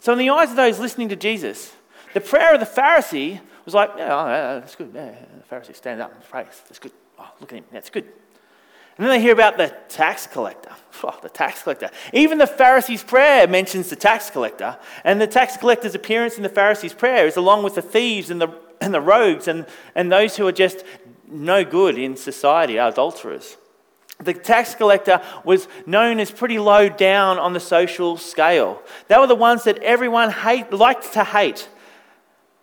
So, 0.00 0.12
in 0.12 0.18
the 0.18 0.30
eyes 0.30 0.50
of 0.50 0.56
those 0.56 0.78
listening 0.78 1.10
to 1.10 1.16
Jesus, 1.16 1.74
the 2.14 2.20
prayer 2.20 2.54
of 2.54 2.60
the 2.60 2.66
Pharisee 2.66 3.40
was 3.64 3.74
like, 3.74 3.90
yeah, 3.96 4.16
oh, 4.16 4.60
that's 4.60 4.74
good. 4.74 4.90
Yeah, 4.94 5.14
the 5.36 5.54
Pharisee 5.54 5.76
stands 5.76 6.02
up 6.02 6.12
and 6.14 6.24
prays. 6.24 6.62
That's 6.68 6.78
good. 6.78 6.92
Oh, 7.18 7.30
look 7.40 7.52
at 7.52 7.58
him. 7.58 7.64
That's 7.70 7.90
good. 7.90 8.04
And 8.04 9.06
then 9.06 9.08
they 9.08 9.20
hear 9.20 9.32
about 9.32 9.56
the 9.56 9.74
tax 9.88 10.26
collector. 10.26 10.70
Oh, 11.02 11.18
the 11.22 11.30
tax 11.30 11.62
collector. 11.62 11.88
Even 12.12 12.36
the 12.36 12.46
Pharisee's 12.46 13.02
prayer 13.02 13.48
mentions 13.48 13.88
the 13.88 13.96
tax 13.96 14.28
collector. 14.28 14.76
And 15.02 15.18
the 15.18 15.26
tax 15.26 15.56
collector's 15.56 15.94
appearance 15.94 16.36
in 16.36 16.42
the 16.42 16.50
Pharisee's 16.50 16.92
prayer 16.92 17.26
is 17.26 17.38
along 17.38 17.62
with 17.62 17.74
the 17.74 17.80
thieves 17.80 18.28
and 18.28 18.38
the, 18.38 18.54
and 18.82 18.92
the 18.92 19.00
rogues 19.00 19.48
and, 19.48 19.64
and 19.94 20.12
those 20.12 20.36
who 20.36 20.46
are 20.46 20.52
just 20.52 20.84
no 21.26 21.64
good 21.64 21.96
in 21.96 22.16
society, 22.16 22.76
adulterers. 22.76 23.56
The 24.22 24.34
tax 24.34 24.74
collector 24.74 25.22
was 25.44 25.66
known 25.86 26.20
as 26.20 26.30
pretty 26.30 26.58
low 26.58 26.88
down 26.88 27.38
on 27.38 27.52
the 27.52 27.60
social 27.60 28.16
scale. 28.16 28.82
They 29.08 29.16
were 29.16 29.26
the 29.26 29.34
ones 29.34 29.64
that 29.64 29.78
everyone 29.78 30.30
hate, 30.30 30.72
liked 30.72 31.14
to 31.14 31.24
hate. 31.24 31.68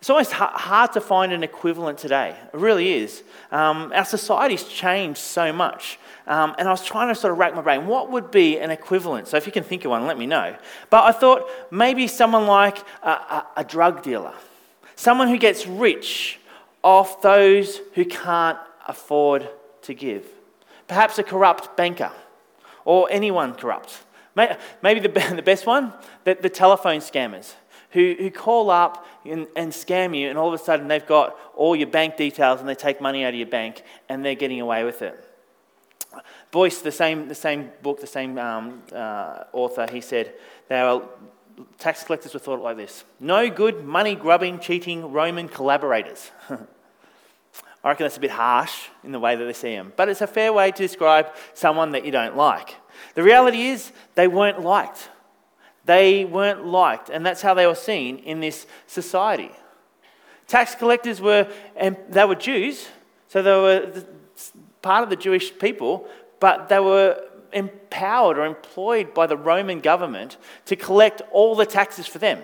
It's 0.00 0.10
almost 0.10 0.30
hard 0.30 0.92
to 0.92 1.00
find 1.00 1.32
an 1.32 1.42
equivalent 1.42 1.98
today. 1.98 2.36
It 2.52 2.56
really 2.56 2.92
is. 2.92 3.24
Um, 3.50 3.92
our 3.92 4.04
society's 4.04 4.62
changed 4.62 5.18
so 5.18 5.52
much. 5.52 5.98
Um, 6.28 6.54
and 6.58 6.68
I 6.68 6.70
was 6.70 6.84
trying 6.84 7.08
to 7.08 7.16
sort 7.16 7.32
of 7.32 7.38
rack 7.38 7.54
my 7.54 7.62
brain. 7.62 7.86
What 7.86 8.12
would 8.12 8.30
be 8.30 8.60
an 8.60 8.70
equivalent? 8.70 9.26
So 9.26 9.36
if 9.36 9.46
you 9.46 9.52
can 9.52 9.64
think 9.64 9.84
of 9.84 9.90
one, 9.90 10.06
let 10.06 10.16
me 10.16 10.26
know. 10.26 10.56
But 10.90 11.04
I 11.04 11.12
thought 11.12 11.48
maybe 11.72 12.06
someone 12.06 12.46
like 12.46 12.78
a, 13.02 13.10
a, 13.10 13.46
a 13.56 13.64
drug 13.64 14.04
dealer, 14.04 14.34
someone 14.94 15.26
who 15.26 15.38
gets 15.38 15.66
rich 15.66 16.38
off 16.84 17.20
those 17.20 17.80
who 17.94 18.04
can't 18.04 18.58
afford 18.86 19.48
to 19.82 19.94
give. 19.94 20.24
Perhaps 20.88 21.18
a 21.18 21.22
corrupt 21.22 21.76
banker 21.76 22.12
or 22.84 23.06
anyone 23.10 23.54
corrupt. 23.54 24.04
Maybe 24.82 25.00
the, 25.00 25.42
best 25.44 25.66
one, 25.66 25.92
the, 26.24 26.38
the 26.40 26.50
telephone 26.50 27.00
scammers 27.00 27.54
who, 27.90 28.14
who 28.18 28.30
call 28.30 28.70
up 28.70 29.06
and, 29.24 29.46
and 29.56 29.72
scam 29.72 30.16
you, 30.16 30.28
and 30.28 30.38
all 30.38 30.48
of 30.48 30.54
a 30.54 30.62
sudden 30.62 30.88
they've 30.88 31.06
got 31.06 31.36
all 31.56 31.74
your 31.74 31.86
bank 31.86 32.16
details 32.16 32.60
and 32.60 32.68
they 32.68 32.74
take 32.74 33.00
money 33.00 33.24
out 33.24 33.30
of 33.30 33.34
your 33.34 33.46
bank 33.46 33.82
and 34.08 34.24
they're 34.24 34.34
getting 34.34 34.60
away 34.60 34.84
with 34.84 35.02
it. 35.02 35.24
Boice, 36.50 36.80
the 36.80 36.92
same, 36.92 37.28
the 37.28 37.34
same 37.34 37.70
book, 37.82 38.00
the 38.00 38.06
same 38.06 38.38
um, 38.38 38.82
uh, 38.92 39.44
author, 39.52 39.86
he 39.90 40.00
said, 40.00 40.32
they 40.68 40.80
were, 40.82 41.02
tax 41.78 42.04
collectors 42.04 42.32
were 42.32 42.40
thought 42.40 42.62
like 42.62 42.76
this 42.76 43.04
no 43.20 43.50
good, 43.50 43.84
money 43.84 44.14
grubbing, 44.14 44.58
cheating 44.58 45.12
Roman 45.12 45.48
collaborators. 45.48 46.30
I 47.84 47.90
reckon 47.90 48.04
that's 48.04 48.16
a 48.16 48.20
bit 48.20 48.32
harsh 48.32 48.88
in 49.04 49.12
the 49.12 49.20
way 49.20 49.36
that 49.36 49.44
they 49.44 49.52
see 49.52 49.74
them, 49.74 49.92
but 49.96 50.08
it's 50.08 50.20
a 50.20 50.26
fair 50.26 50.52
way 50.52 50.72
to 50.72 50.78
describe 50.78 51.28
someone 51.54 51.92
that 51.92 52.04
you 52.04 52.10
don't 52.10 52.36
like. 52.36 52.74
The 53.14 53.22
reality 53.22 53.68
is, 53.68 53.92
they 54.14 54.26
weren't 54.26 54.60
liked. 54.60 55.10
They 55.84 56.24
weren't 56.24 56.66
liked, 56.66 57.08
and 57.08 57.24
that's 57.24 57.40
how 57.40 57.54
they 57.54 57.66
were 57.66 57.74
seen 57.74 58.18
in 58.18 58.40
this 58.40 58.66
society. 58.86 59.52
Tax 60.46 60.74
collectors 60.74 61.20
were, 61.20 61.50
and 61.76 61.96
they 62.08 62.24
were 62.24 62.34
Jews, 62.34 62.88
so 63.28 63.42
they 63.42 63.52
were 63.52 64.04
part 64.82 65.04
of 65.04 65.10
the 65.10 65.16
Jewish 65.16 65.56
people, 65.58 66.08
but 66.40 66.68
they 66.68 66.80
were 66.80 67.22
empowered 67.52 68.38
or 68.38 68.44
employed 68.44 69.14
by 69.14 69.26
the 69.26 69.36
Roman 69.36 69.80
government 69.80 70.36
to 70.66 70.76
collect 70.76 71.22
all 71.32 71.54
the 71.54 71.66
taxes 71.66 72.06
for 72.06 72.18
them. 72.18 72.42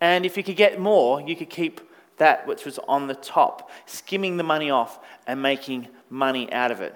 And 0.00 0.24
if 0.24 0.36
you 0.36 0.42
could 0.42 0.56
get 0.56 0.78
more, 0.78 1.20
you 1.20 1.34
could 1.34 1.50
keep 1.50 1.80
that 2.20 2.46
which 2.46 2.64
was 2.64 2.78
on 2.86 3.08
the 3.08 3.14
top, 3.14 3.70
skimming 3.86 4.36
the 4.36 4.44
money 4.44 4.70
off 4.70 5.00
and 5.26 5.42
making 5.42 5.88
money 6.08 6.52
out 6.52 6.70
of 6.70 6.80
it. 6.80 6.94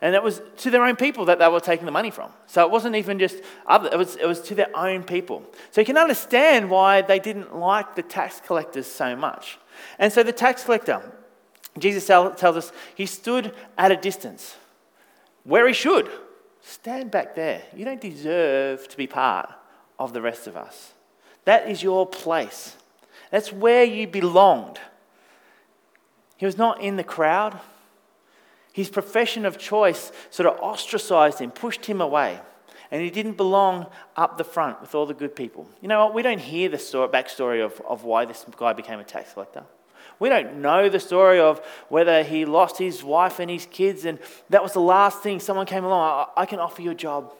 And 0.00 0.14
it 0.14 0.22
was 0.22 0.42
to 0.58 0.70
their 0.70 0.84
own 0.84 0.96
people 0.96 1.26
that 1.26 1.38
they 1.38 1.48
were 1.48 1.60
taking 1.60 1.86
the 1.86 1.92
money 1.92 2.10
from. 2.10 2.30
So 2.46 2.64
it 2.64 2.70
wasn't 2.70 2.96
even 2.96 3.18
just 3.18 3.36
other, 3.66 3.88
it 3.92 3.96
was, 3.96 4.16
it 4.16 4.26
was 4.26 4.40
to 4.42 4.54
their 4.54 4.74
own 4.76 5.04
people. 5.04 5.42
So 5.70 5.80
you 5.80 5.86
can 5.86 5.96
understand 5.96 6.70
why 6.70 7.02
they 7.02 7.18
didn't 7.18 7.56
like 7.56 7.94
the 7.96 8.02
tax 8.02 8.40
collectors 8.44 8.86
so 8.86 9.14
much. 9.14 9.58
And 9.98 10.12
so 10.12 10.22
the 10.22 10.32
tax 10.32 10.64
collector, 10.64 11.00
Jesus 11.78 12.06
tells 12.06 12.42
us, 12.42 12.72
he 12.94 13.06
stood 13.06 13.54
at 13.76 13.92
a 13.92 13.96
distance 13.96 14.56
where 15.44 15.66
he 15.66 15.74
should. 15.74 16.10
Stand 16.62 17.10
back 17.10 17.34
there. 17.34 17.62
You 17.74 17.84
don't 17.84 18.00
deserve 18.00 18.88
to 18.88 18.96
be 18.96 19.06
part 19.06 19.50
of 19.98 20.12
the 20.12 20.20
rest 20.20 20.46
of 20.46 20.56
us. 20.56 20.92
That 21.44 21.70
is 21.70 21.82
your 21.82 22.06
place. 22.06 22.76
That's 23.36 23.52
where 23.52 23.84
you 23.84 24.06
belonged. 24.06 24.78
He 26.38 26.46
was 26.46 26.56
not 26.56 26.80
in 26.80 26.96
the 26.96 27.04
crowd. 27.04 27.60
His 28.72 28.88
profession 28.88 29.44
of 29.44 29.58
choice 29.58 30.10
sort 30.30 30.48
of 30.48 30.58
ostracized 30.58 31.40
him, 31.40 31.50
pushed 31.50 31.84
him 31.84 32.00
away. 32.00 32.40
And 32.90 33.02
he 33.02 33.10
didn't 33.10 33.36
belong 33.36 33.88
up 34.16 34.38
the 34.38 34.44
front 34.44 34.80
with 34.80 34.94
all 34.94 35.04
the 35.04 35.12
good 35.12 35.36
people. 35.36 35.68
You 35.82 35.88
know 35.88 36.02
what? 36.02 36.14
We 36.14 36.22
don't 36.22 36.38
hear 36.40 36.70
the 36.70 36.78
story, 36.78 37.08
backstory 37.08 37.62
of, 37.62 37.78
of 37.86 38.04
why 38.04 38.24
this 38.24 38.46
guy 38.56 38.72
became 38.72 39.00
a 39.00 39.04
tax 39.04 39.34
collector. 39.34 39.64
We 40.18 40.30
don't 40.30 40.62
know 40.62 40.88
the 40.88 40.98
story 40.98 41.38
of 41.38 41.58
whether 41.90 42.22
he 42.22 42.46
lost 42.46 42.78
his 42.78 43.04
wife 43.04 43.38
and 43.38 43.50
his 43.50 43.66
kids, 43.66 44.06
and 44.06 44.18
that 44.48 44.62
was 44.62 44.72
the 44.72 44.80
last 44.80 45.22
thing 45.22 45.40
someone 45.40 45.66
came 45.66 45.84
along. 45.84 46.26
I, 46.34 46.40
I 46.40 46.46
can 46.46 46.58
offer 46.58 46.80
you 46.80 46.92
a 46.92 46.94
job. 46.94 47.34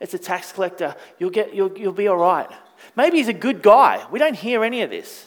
It's 0.00 0.14
a 0.14 0.18
tax 0.18 0.50
collector. 0.50 0.96
You'll, 1.20 1.30
get, 1.30 1.54
you'll, 1.54 1.78
you'll 1.78 1.92
be 1.92 2.08
all 2.08 2.16
right. 2.16 2.50
Maybe 2.96 3.18
he's 3.18 3.28
a 3.28 3.32
good 3.32 3.62
guy. 3.62 4.04
We 4.10 4.18
don't 4.18 4.34
hear 4.34 4.64
any 4.64 4.82
of 4.82 4.90
this. 4.90 5.26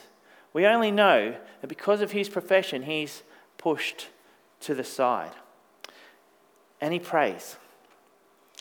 We 0.53 0.65
only 0.65 0.91
know 0.91 1.36
that 1.62 1.67
because 1.67 2.01
of 2.01 2.12
his 2.12 2.29
profession, 2.29 2.84
he's 2.84 3.24
pushed 3.58 4.08
to 4.62 4.75
the 4.75 4.84
side 4.84 5.31
and 6.79 6.93
he 6.93 7.00
prays. 7.00 7.55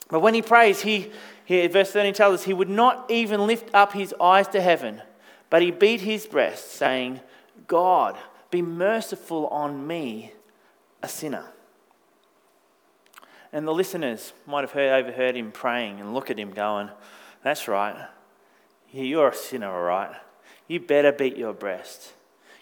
But 0.08 0.20
when 0.20 0.34
he 0.34 0.42
prays, 0.42 0.82
he, 0.82 1.10
he, 1.44 1.66
verse 1.68 1.92
13 1.92 2.14
tells 2.14 2.40
us, 2.40 2.44
he 2.44 2.52
would 2.52 2.68
not 2.68 3.10
even 3.10 3.46
lift 3.46 3.70
up 3.74 3.92
his 3.92 4.14
eyes 4.20 4.48
to 4.48 4.60
heaven, 4.60 5.02
but 5.48 5.62
he 5.62 5.70
beat 5.70 6.00
his 6.00 6.26
breast, 6.26 6.72
saying, 6.72 7.20
God, 7.66 8.16
be 8.50 8.62
merciful 8.62 9.46
on 9.48 9.86
me, 9.86 10.32
a 11.02 11.08
sinner. 11.08 11.46
And 13.52 13.66
the 13.66 13.74
listeners 13.74 14.32
might 14.46 14.60
have 14.60 14.72
heard, 14.72 14.92
overheard 14.92 15.36
him 15.36 15.50
praying 15.50 16.00
and 16.00 16.14
look 16.14 16.30
at 16.30 16.38
him 16.38 16.50
going, 16.50 16.90
That's 17.42 17.66
right. 17.66 18.08
You're 18.92 19.28
a 19.28 19.34
sinner, 19.34 19.70
all 19.70 19.82
right. 19.82 20.14
You 20.70 20.78
better 20.78 21.10
beat 21.10 21.36
your 21.36 21.52
breast. 21.52 22.12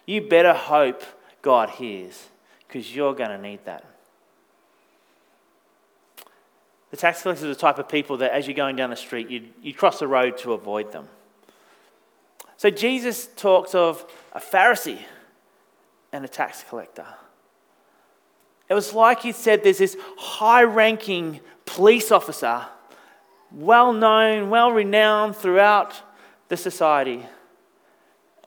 You 0.07 0.23
better 0.23 0.55
hope 0.55 1.03
God 1.43 1.69
hears 1.69 2.29
because 2.67 2.97
you're 2.97 3.13
going 3.13 3.29
to 3.29 3.37
need 3.37 3.67
that. 3.67 3.85
The 6.91 6.97
tax 6.97 7.21
collectors 7.21 7.45
are 7.45 7.49
the 7.49 7.55
type 7.55 7.79
of 7.79 7.87
people 7.87 8.17
that, 8.17 8.33
as 8.33 8.47
you're 8.47 8.57
going 8.57 8.77
down 8.77 8.89
the 8.89 8.97
street, 8.97 9.29
you 9.29 9.49
you 9.61 9.75
cross 9.75 9.99
the 9.99 10.09
road 10.09 10.39
to 10.39 10.55
avoid 10.55 10.91
them. 10.91 11.07
So 12.57 12.71
Jesus 12.71 13.29
talks 13.37 13.75
of 13.75 14.11
a 14.33 14.41
Pharisee 14.41 15.01
and 16.11 16.25
a 16.25 16.29
tax 16.29 16.65
collector. 16.67 17.07
It 18.71 18.75
was 18.75 18.95
like 18.95 19.21
he 19.21 19.33
said 19.33 19.63
there's 19.63 19.77
this 19.77 19.99
high 20.17 20.63
ranking 20.63 21.41
police 21.67 22.11
officer, 22.11 22.65
well 23.53 23.93
known, 23.93 24.49
well 24.49 24.73
renowned 24.73 25.37
throughout 25.37 26.01
the 26.49 26.57
society, 26.57 27.27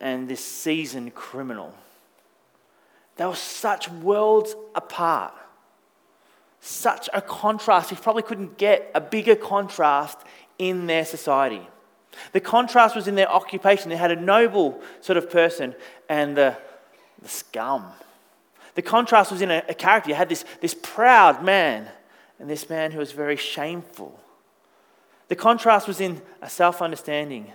and 0.01 0.27
this 0.27 0.43
seasoned 0.43 1.15
criminal. 1.15 1.73
They 3.15 3.25
were 3.25 3.35
such 3.35 3.89
worlds 3.89 4.55
apart, 4.75 5.33
such 6.59 7.07
a 7.13 7.21
contrast. 7.21 7.91
You 7.91 7.97
probably 7.97 8.23
couldn't 8.23 8.57
get 8.57 8.91
a 8.95 8.99
bigger 8.99 9.35
contrast 9.35 10.17
in 10.57 10.87
their 10.87 11.05
society. 11.05 11.67
The 12.33 12.41
contrast 12.41 12.95
was 12.95 13.07
in 13.07 13.15
their 13.15 13.31
occupation. 13.31 13.89
They 13.89 13.95
had 13.95 14.11
a 14.11 14.19
noble 14.19 14.81
sort 15.01 15.17
of 15.17 15.29
person 15.29 15.75
and 16.09 16.35
the, 16.35 16.57
the 17.21 17.29
scum. 17.29 17.85
The 18.75 18.81
contrast 18.81 19.31
was 19.31 19.41
in 19.41 19.51
a, 19.51 19.63
a 19.69 19.73
character. 19.73 20.09
You 20.09 20.15
had 20.15 20.29
this, 20.29 20.43
this 20.59 20.73
proud 20.73 21.43
man 21.43 21.87
and 22.39 22.49
this 22.49 22.69
man 22.69 22.91
who 22.91 22.99
was 22.99 23.11
very 23.11 23.37
shameful. 23.37 24.19
The 25.27 25.35
contrast 25.35 25.87
was 25.87 26.01
in 26.01 26.21
a 26.41 26.49
self 26.49 26.81
understanding, 26.81 27.53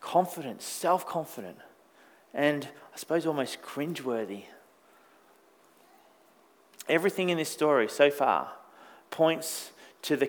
confident, 0.00 0.62
self 0.62 1.06
confident, 1.06 1.58
and 2.34 2.68
I 2.94 2.98
suppose 2.98 3.26
almost 3.26 3.62
cringeworthy. 3.62 4.44
Everything 6.88 7.28
in 7.28 7.38
this 7.38 7.48
story 7.48 7.88
so 7.88 8.10
far 8.10 8.52
points 9.10 9.72
to 10.02 10.16
the, 10.16 10.28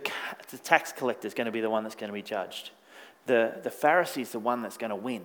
the 0.49 0.57
tax 0.57 0.91
collector 0.91 1.27
is 1.27 1.33
going 1.33 1.45
to 1.45 1.51
be 1.51 1.61
the 1.61 1.69
one 1.69 1.83
that's 1.83 1.95
going 1.95 2.09
to 2.09 2.13
be 2.13 2.21
judged. 2.21 2.71
The, 3.25 3.59
the 3.63 3.69
Pharisee 3.69 4.21
is 4.21 4.31
the 4.31 4.39
one 4.39 4.61
that's 4.61 4.77
going 4.77 4.89
to 4.89 4.95
win 4.95 5.23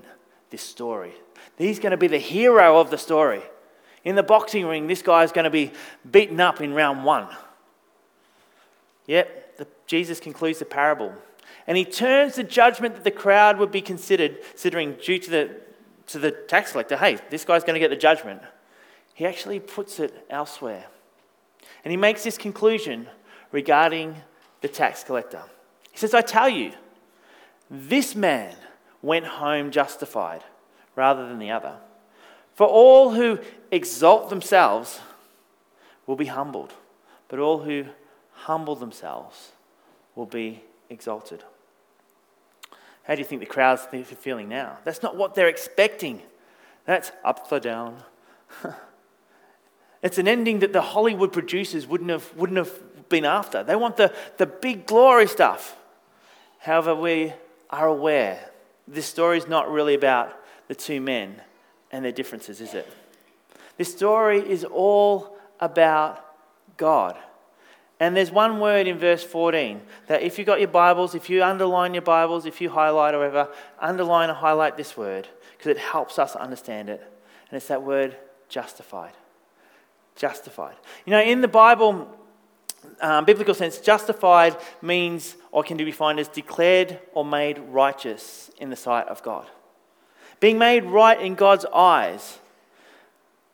this 0.50 0.62
story. 0.62 1.12
He's 1.58 1.78
going 1.78 1.90
to 1.90 1.96
be 1.96 2.06
the 2.06 2.18
hero 2.18 2.78
of 2.78 2.90
the 2.90 2.98
story. 2.98 3.42
In 4.04 4.14
the 4.14 4.22
boxing 4.22 4.66
ring, 4.66 4.86
this 4.86 5.02
guy 5.02 5.24
is 5.24 5.32
going 5.32 5.44
to 5.44 5.50
be 5.50 5.72
beaten 6.08 6.40
up 6.40 6.60
in 6.60 6.74
round 6.74 7.04
one. 7.04 7.26
Yet, 9.06 9.56
the, 9.56 9.66
Jesus 9.86 10.20
concludes 10.20 10.58
the 10.58 10.64
parable. 10.64 11.12
And 11.66 11.76
he 11.76 11.84
turns 11.84 12.36
the 12.36 12.44
judgment 12.44 12.94
that 12.94 13.04
the 13.04 13.10
crowd 13.10 13.58
would 13.58 13.72
be 13.72 13.80
considered, 13.80 14.38
considering 14.50 14.94
due 14.94 15.18
to 15.18 15.30
the, 15.30 15.60
to 16.08 16.18
the 16.18 16.30
tax 16.30 16.72
collector, 16.72 16.96
hey, 16.96 17.18
this 17.30 17.44
guy's 17.44 17.64
going 17.64 17.74
to 17.74 17.80
get 17.80 17.90
the 17.90 17.96
judgment. 17.96 18.40
He 19.14 19.26
actually 19.26 19.60
puts 19.60 19.98
it 19.98 20.26
elsewhere. 20.30 20.86
And 21.84 21.90
he 21.90 21.96
makes 21.96 22.22
this 22.22 22.38
conclusion 22.38 23.08
regarding 23.50 24.16
the 24.60 24.68
tax 24.68 25.02
collector. 25.02 25.42
He 25.90 25.98
says, 25.98 26.14
I 26.14 26.20
tell 26.20 26.48
you, 26.48 26.72
this 27.70 28.14
man 28.14 28.54
went 29.02 29.26
home 29.26 29.70
justified 29.70 30.42
rather 30.94 31.28
than 31.28 31.38
the 31.38 31.50
other. 31.50 31.76
For 32.54 32.66
all 32.66 33.12
who 33.12 33.38
exalt 33.70 34.30
themselves 34.30 35.00
will 36.06 36.16
be 36.16 36.26
humbled, 36.26 36.72
but 37.28 37.38
all 37.38 37.58
who 37.58 37.86
humble 38.32 38.76
themselves 38.76 39.52
will 40.14 40.26
be 40.26 40.62
exalted. 40.88 41.44
How 43.06 43.14
do 43.14 43.20
you 43.20 43.24
think 43.24 43.40
the 43.40 43.46
crowd's 43.46 43.86
are 43.92 44.02
feeling 44.02 44.48
now? 44.48 44.78
That's 44.84 45.02
not 45.02 45.16
what 45.16 45.34
they're 45.34 45.48
expecting. 45.48 46.22
That's 46.86 47.12
up 47.24 47.40
upside 47.40 47.62
down. 47.62 48.02
it's 50.02 50.18
an 50.18 50.26
ending 50.26 50.60
that 50.60 50.72
the 50.72 50.82
Hollywood 50.82 51.32
producers 51.32 51.86
wouldn't 51.86 52.10
have, 52.10 52.34
wouldn't 52.36 52.58
have 52.58 53.08
been 53.08 53.24
after. 53.24 53.62
They 53.62 53.76
want 53.76 53.96
the, 53.96 54.12
the 54.38 54.46
big 54.46 54.86
glory 54.86 55.28
stuff. 55.28 55.76
However, 56.58 56.94
we 56.94 57.32
are 57.70 57.86
aware 57.86 58.50
this 58.88 59.06
story 59.06 59.38
is 59.38 59.46
not 59.46 59.70
really 59.70 59.94
about 59.94 60.36
the 60.68 60.74
two 60.74 61.00
men 61.00 61.40
and 61.92 62.04
their 62.04 62.12
differences, 62.12 62.60
is 62.60 62.74
it? 62.74 62.92
This 63.76 63.92
story 63.92 64.38
is 64.38 64.64
all 64.64 65.36
about 65.60 66.24
God. 66.76 67.16
And 67.98 68.16
there's 68.16 68.30
one 68.30 68.60
word 68.60 68.86
in 68.86 68.98
verse 68.98 69.24
14 69.24 69.80
that 70.08 70.22
if 70.22 70.38
you've 70.38 70.46
got 70.46 70.58
your 70.58 70.68
Bibles, 70.68 71.14
if 71.14 71.30
you 71.30 71.42
underline 71.42 71.94
your 71.94 72.02
Bibles, 72.02 72.44
if 72.44 72.60
you 72.60 72.68
highlight 72.68 73.14
or 73.14 73.18
whatever, 73.18 73.48
underline 73.80 74.28
or 74.28 74.34
highlight 74.34 74.76
this 74.76 74.96
word 74.96 75.26
because 75.56 75.70
it 75.70 75.78
helps 75.78 76.18
us 76.18 76.36
understand 76.36 76.90
it. 76.90 77.00
And 77.48 77.56
it's 77.56 77.68
that 77.68 77.82
word 77.82 78.16
justified. 78.48 79.12
Justified. 80.14 80.76
You 81.06 81.12
know, 81.12 81.22
in 81.22 81.40
the 81.40 81.48
Bible, 81.48 82.14
um, 83.00 83.24
biblical 83.24 83.54
sense, 83.54 83.78
justified 83.78 84.56
means 84.82 85.36
or 85.50 85.62
can 85.62 85.78
be 85.78 85.84
defined 85.84 86.20
as 86.20 86.28
declared 86.28 86.98
or 87.12 87.24
made 87.24 87.58
righteous 87.58 88.50
in 88.58 88.68
the 88.68 88.76
sight 88.76 89.08
of 89.08 89.22
God. 89.22 89.46
Being 90.38 90.58
made 90.58 90.84
right 90.84 91.18
in 91.18 91.34
God's 91.34 91.64
eyes. 91.66 92.38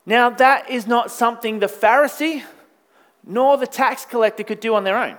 Now, 0.04 0.30
that 0.30 0.68
is 0.68 0.88
not 0.88 1.12
something 1.12 1.60
the 1.60 1.66
Pharisee 1.66 2.42
nor 3.24 3.56
the 3.56 3.66
tax 3.66 4.04
collector 4.04 4.42
could 4.42 4.60
do 4.60 4.74
on 4.74 4.84
their 4.84 4.98
own. 4.98 5.16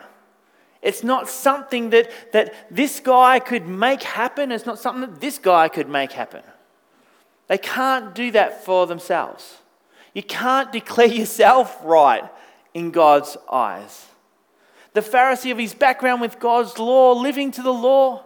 It's 0.82 1.04
not 1.04 1.30
something 1.30 1.92
that, 1.92 2.12
that 2.34 2.54
this 2.70 3.00
guy 3.00 3.40
could 3.40 3.68
make 3.68 4.04
happen. 4.04 4.52
It's 4.52 4.66
not 4.66 4.80
something 4.80 5.10
that 5.10 5.22
this 5.22 5.38
guy 5.38 5.70
could 5.70 5.88
make 5.88 6.12
happen. 6.12 6.44
They 7.48 7.58
can't 7.58 8.14
do 8.14 8.32
that 8.32 8.66
for 8.66 8.86
themselves. 8.86 9.60
You 10.14 10.24
can't 10.24 10.72
declare 10.72 11.08
yourself 11.22 11.78
right 11.84 12.30
in 12.74 12.92
God's 12.92 13.38
eyes. 13.52 14.08
The 14.94 15.02
Pharisee 15.02 15.52
of 15.52 15.58
his 15.58 15.74
background 15.74 16.22
with 16.22 16.40
God's 16.40 16.78
law, 16.78 17.14
living 17.14 17.52
to 17.52 17.62
the 17.62 17.74
law, 17.74 18.26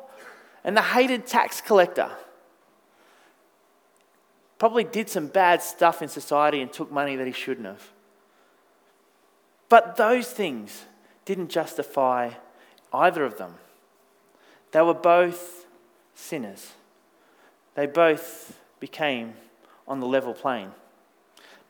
and 0.63 0.75
the 0.75 0.81
hated 0.81 1.27
tax 1.27 1.61
collector 1.61 2.09
probably 4.57 4.83
did 4.83 5.09
some 5.09 5.27
bad 5.27 5.61
stuff 5.61 6.01
in 6.01 6.09
society 6.09 6.61
and 6.61 6.73
took 6.73 6.91
money 6.91 7.15
that 7.15 7.27
he 7.27 7.33
shouldn't 7.33 7.67
have. 7.67 7.91
But 9.69 9.97
those 9.97 10.29
things 10.31 10.85
didn't 11.25 11.49
justify 11.49 12.31
either 12.93 13.25
of 13.25 13.37
them. 13.37 13.55
They 14.71 14.81
were 14.81 14.93
both 14.93 15.65
sinners. 16.15 16.73
They 17.75 17.85
both 17.85 18.57
became 18.79 19.33
on 19.87 19.99
the 19.99 20.07
level 20.07 20.33
plane. 20.33 20.71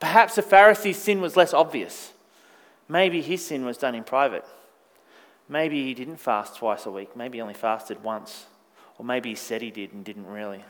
Perhaps 0.00 0.36
the 0.36 0.42
Pharisee's 0.42 0.96
sin 0.96 1.20
was 1.20 1.36
less 1.36 1.52
obvious. 1.52 2.12
Maybe 2.88 3.20
his 3.20 3.44
sin 3.44 3.64
was 3.64 3.78
done 3.78 3.94
in 3.94 4.04
private. 4.04 4.44
Maybe 5.48 5.84
he 5.84 5.94
didn't 5.94 6.18
fast 6.18 6.56
twice 6.56 6.86
a 6.86 6.90
week. 6.90 7.16
Maybe 7.16 7.38
he 7.38 7.42
only 7.42 7.54
fasted 7.54 8.02
once. 8.02 8.46
Or 8.98 9.04
maybe 9.04 9.30
he 9.30 9.34
said 9.34 9.62
he 9.62 9.70
did 9.70 9.92
and 9.92 10.04
didn't 10.04 10.26
really. 10.26 10.64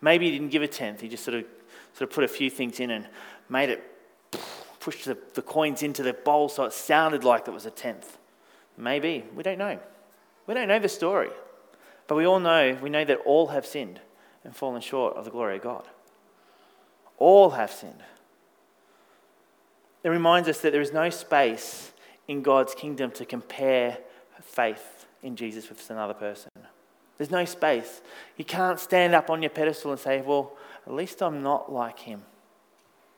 Maybe 0.00 0.26
he 0.30 0.32
didn't 0.38 0.50
give 0.50 0.62
a 0.62 0.68
tenth. 0.68 1.00
He 1.00 1.08
just 1.08 1.24
sort 1.24 1.38
of, 1.38 1.44
sort 1.92 2.10
of 2.10 2.14
put 2.14 2.24
a 2.24 2.28
few 2.28 2.50
things 2.50 2.80
in 2.80 2.90
and 2.90 3.06
made 3.48 3.70
it, 3.70 3.82
pushed 4.84 5.06
the, 5.06 5.16
the 5.32 5.40
coins 5.40 5.82
into 5.82 6.02
the 6.02 6.12
bowl 6.12 6.46
so 6.50 6.64
it 6.64 6.72
sounded 6.74 7.24
like 7.24 7.48
it 7.48 7.54
was 7.54 7.64
a 7.64 7.70
tenth. 7.70 8.18
Maybe. 8.76 9.24
We 9.34 9.42
don't 9.42 9.56
know. 9.56 9.78
We 10.46 10.52
don't 10.52 10.68
know 10.68 10.78
the 10.78 10.90
story. 10.90 11.30
But 12.06 12.16
we 12.16 12.26
all 12.26 12.38
know, 12.38 12.76
we 12.82 12.90
know 12.90 13.06
that 13.06 13.16
all 13.24 13.46
have 13.46 13.64
sinned 13.64 13.98
and 14.44 14.54
fallen 14.54 14.82
short 14.82 15.16
of 15.16 15.24
the 15.24 15.30
glory 15.30 15.56
of 15.56 15.62
God. 15.62 15.88
All 17.16 17.50
have 17.50 17.70
sinned. 17.70 18.02
It 20.02 20.10
reminds 20.10 20.50
us 20.50 20.60
that 20.60 20.72
there 20.72 20.82
is 20.82 20.92
no 20.92 21.08
space 21.08 21.92
in 22.28 22.42
God's 22.42 22.74
kingdom 22.74 23.10
to 23.12 23.24
compare 23.24 23.96
faith 24.42 25.06
in 25.22 25.34
Jesus 25.34 25.70
with 25.70 25.88
another 25.88 26.12
person. 26.12 26.50
There's 27.16 27.30
no 27.30 27.46
space. 27.46 28.02
You 28.36 28.44
can't 28.44 28.78
stand 28.78 29.14
up 29.14 29.30
on 29.30 29.40
your 29.40 29.48
pedestal 29.48 29.92
and 29.92 30.00
say, 30.00 30.20
Well, 30.20 30.58
at 30.86 30.92
least 30.92 31.22
I'm 31.22 31.42
not 31.42 31.72
like 31.72 32.00
him. 32.00 32.22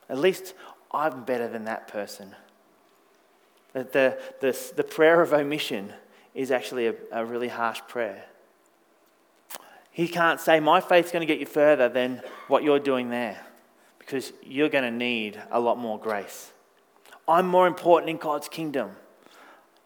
At 0.09 0.19
least 0.19 0.55
I'm 0.97 1.25
better 1.25 1.47
than 1.47 1.65
that 1.65 1.89
person. 1.89 2.35
The, 3.75 3.85
the, 3.85 4.19
the, 4.41 4.73
the 4.77 4.85
prayer 4.85 5.21
of 5.21 5.35
omission 5.35 5.93
is 6.35 6.51
actually 6.51 6.87
a, 6.87 6.95
a 7.13 7.25
really 7.25 7.49
harsh 7.49 7.81
prayer. 7.87 8.25
He 9.91 10.09
can't 10.09 10.41
say, 10.41 10.59
My 10.59 10.81
faith's 10.81 11.13
going 11.13 11.21
to 11.21 11.27
get 11.27 11.39
you 11.39 11.47
further 11.47 11.91
than 11.91 12.23
what 12.49 12.63
you're 12.63 12.79
doing 12.79 13.11
there 13.11 13.39
because 13.99 14.33
you're 14.43 14.71
going 14.71 14.85
to 14.85 14.91
need 14.91 15.41
a 15.51 15.61
lot 15.61 15.79
more 15.79 15.99
grace. 15.99 16.53
I'm 17.29 17.47
more 17.47 17.67
important 17.67 18.09
in 18.09 18.17
God's 18.17 18.49
kingdom. 18.49 18.93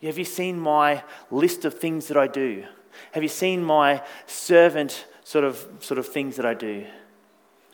Have 0.02 0.18
you 0.18 0.24
seen 0.24 0.60
my 0.60 1.02
list 1.30 1.64
of 1.64 1.78
things 1.78 2.06
that 2.08 2.16
I 2.16 2.28
do? 2.28 2.64
Have 3.12 3.22
you 3.22 3.28
seen 3.28 3.64
my 3.64 4.02
servant 4.26 5.06
sort 5.24 5.44
of, 5.44 5.66
sort 5.80 5.98
of 5.98 6.06
things 6.06 6.36
that 6.36 6.46
I 6.46 6.54
do? 6.54 6.86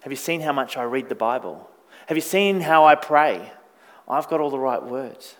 Have 0.00 0.12
you 0.12 0.16
seen 0.16 0.40
how 0.40 0.52
much 0.52 0.76
I 0.76 0.84
read 0.84 1.08
the 1.08 1.14
Bible? 1.14 1.68
Have 2.06 2.16
you 2.16 2.22
seen 2.22 2.60
how 2.60 2.84
I 2.84 2.94
pray? 2.94 3.52
I've 4.08 4.28
got 4.28 4.40
all 4.40 4.50
the 4.50 4.58
right 4.58 4.82
words. 4.82 5.34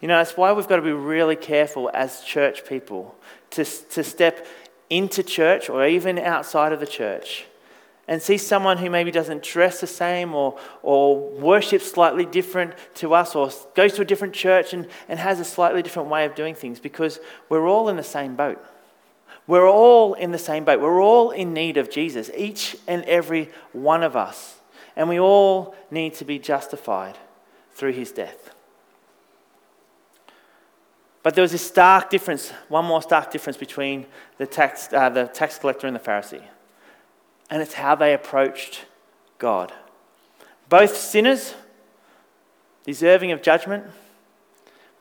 You 0.00 0.08
know, 0.08 0.18
that's 0.18 0.36
why 0.36 0.52
we've 0.52 0.68
got 0.68 0.76
to 0.76 0.82
be 0.82 0.92
really 0.92 1.36
careful 1.36 1.90
as 1.92 2.22
church 2.22 2.64
people 2.64 3.14
to, 3.50 3.64
to 3.64 4.04
step 4.04 4.46
into 4.90 5.22
church 5.22 5.68
or 5.68 5.86
even 5.86 6.18
outside 6.18 6.72
of 6.72 6.80
the 6.80 6.86
church 6.86 7.46
and 8.06 8.22
see 8.22 8.38
someone 8.38 8.78
who 8.78 8.88
maybe 8.88 9.10
doesn't 9.10 9.42
dress 9.42 9.80
the 9.82 9.86
same 9.86 10.34
or, 10.34 10.58
or 10.82 11.18
worships 11.18 11.90
slightly 11.90 12.24
different 12.24 12.72
to 12.94 13.12
us 13.12 13.34
or 13.34 13.50
goes 13.74 13.92
to 13.94 14.02
a 14.02 14.04
different 14.04 14.32
church 14.32 14.72
and, 14.72 14.86
and 15.08 15.18
has 15.18 15.40
a 15.40 15.44
slightly 15.44 15.82
different 15.82 16.08
way 16.08 16.24
of 16.24 16.34
doing 16.34 16.54
things 16.54 16.80
because 16.80 17.20
we're 17.50 17.68
all 17.68 17.90
in 17.90 17.96
the 17.96 18.02
same 18.02 18.34
boat. 18.34 18.64
We're 19.46 19.68
all 19.68 20.14
in 20.14 20.30
the 20.30 20.38
same 20.38 20.64
boat. 20.64 20.80
We're 20.80 21.02
all 21.02 21.32
in 21.32 21.52
need 21.52 21.76
of 21.76 21.90
Jesus, 21.90 22.30
each 22.36 22.76
and 22.86 23.04
every 23.04 23.50
one 23.72 24.02
of 24.02 24.16
us. 24.16 24.57
And 24.98 25.08
we 25.08 25.18
all 25.18 25.74
need 25.90 26.12
to 26.14 26.26
be 26.26 26.38
justified 26.38 27.16
through 27.72 27.92
his 27.92 28.12
death. 28.12 28.50
But 31.22 31.34
there 31.34 31.42
was 31.42 31.52
this 31.52 31.66
stark 31.66 32.10
difference, 32.10 32.50
one 32.68 32.84
more 32.84 33.00
stark 33.00 33.30
difference 33.30 33.56
between 33.56 34.06
the 34.36 34.46
tax, 34.46 34.92
uh, 34.92 35.08
the 35.08 35.26
tax 35.26 35.58
collector 35.58 35.86
and 35.86 35.96
the 35.96 36.00
Pharisee 36.00 36.42
and 37.50 37.62
it's 37.62 37.74
how 37.74 37.94
they 37.94 38.14
approached 38.14 38.84
God. 39.38 39.72
Both 40.68 40.96
sinners, 40.96 41.54
deserving 42.84 43.32
of 43.32 43.42
judgment, 43.42 43.84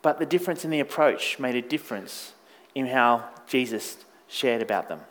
but 0.01 0.19
the 0.19 0.25
difference 0.25 0.63
in 0.63 0.71
the 0.71 0.79
approach 0.79 1.39
made 1.39 1.55
a 1.55 1.61
difference 1.61 2.33
in 2.73 2.87
how 2.87 3.27
Jesus 3.47 3.97
shared 4.27 4.61
about 4.61 4.87
them. 4.87 5.01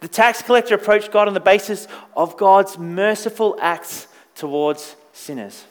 The 0.00 0.08
tax 0.08 0.42
collector 0.42 0.74
approached 0.74 1.12
God 1.12 1.28
on 1.28 1.34
the 1.34 1.40
basis 1.40 1.86
of 2.16 2.36
God's 2.36 2.78
merciful 2.78 3.56
acts 3.60 4.08
towards 4.40 4.96
sinners. 5.12 5.66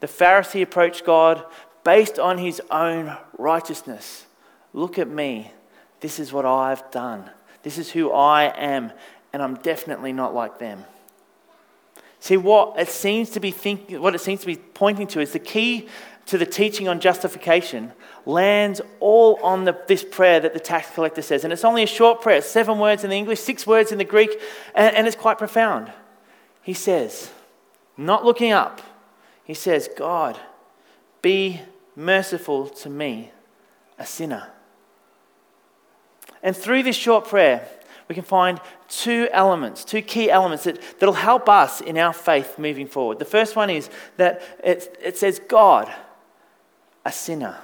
The 0.00 0.06
Pharisee 0.06 0.62
approached 0.62 1.04
God 1.04 1.44
based 1.82 2.18
on 2.18 2.38
his 2.38 2.60
own 2.70 3.16
righteousness. 3.38 4.26
Look 4.72 4.98
at 4.98 5.08
me. 5.08 5.52
This 6.00 6.18
is 6.18 6.32
what 6.32 6.46
I've 6.46 6.88
done. 6.90 7.30
This 7.62 7.78
is 7.78 7.90
who 7.90 8.12
I 8.12 8.44
am 8.44 8.92
and 9.32 9.42
I'm 9.42 9.56
definitely 9.56 10.12
not 10.12 10.34
like 10.34 10.58
them. 10.58 10.84
See, 12.18 12.36
what 12.36 12.78
it 12.78 12.88
seems 12.88 13.30
to 13.30 13.40
be 13.40 13.50
thinking, 13.50 14.00
what 14.00 14.14
it 14.14 14.20
seems 14.20 14.40
to 14.40 14.46
be 14.46 14.56
pointing 14.56 15.06
to 15.08 15.20
is 15.20 15.32
the 15.32 15.38
key 15.38 15.88
to 16.26 16.36
the 16.36 16.46
teaching 16.46 16.86
on 16.86 17.00
justification 17.00 17.92
lands 18.26 18.80
all 19.00 19.36
on 19.42 19.64
the, 19.64 19.76
this 19.88 20.04
prayer 20.04 20.38
that 20.38 20.52
the 20.52 20.60
tax 20.60 20.90
collector 20.94 21.22
says. 21.22 21.44
And 21.44 21.52
it's 21.52 21.64
only 21.64 21.82
a 21.82 21.86
short 21.86 22.20
prayer, 22.20 22.42
seven 22.42 22.78
words 22.78 23.04
in 23.04 23.10
the 23.10 23.16
English, 23.16 23.40
six 23.40 23.66
words 23.66 23.90
in 23.90 23.98
the 23.98 24.04
Greek, 24.04 24.30
and, 24.74 24.94
and 24.94 25.06
it's 25.06 25.16
quite 25.16 25.38
profound. 25.38 25.90
He 26.62 26.74
says, 26.74 27.30
not 27.96 28.24
looking 28.24 28.52
up, 28.52 28.80
he 29.44 29.54
says, 29.54 29.88
God, 29.96 30.38
be 31.22 31.60
merciful 31.96 32.68
to 32.68 32.90
me, 32.90 33.32
a 33.98 34.06
sinner. 34.06 34.48
And 36.42 36.56
through 36.56 36.82
this 36.82 36.96
short 36.96 37.26
prayer, 37.26 37.68
we 38.08 38.14
can 38.14 38.24
find 38.24 38.60
two 38.88 39.28
elements, 39.30 39.84
two 39.84 40.02
key 40.02 40.30
elements 40.30 40.64
that, 40.64 40.80
that'll 40.98 41.14
help 41.14 41.48
us 41.48 41.80
in 41.80 41.96
our 41.96 42.12
faith 42.12 42.58
moving 42.58 42.86
forward. 42.86 43.18
The 43.18 43.24
first 43.24 43.54
one 43.54 43.70
is 43.70 43.88
that 44.16 44.42
it, 44.64 44.98
it 45.02 45.16
says, 45.18 45.40
God, 45.46 45.92
a 47.04 47.12
sinner. 47.12 47.58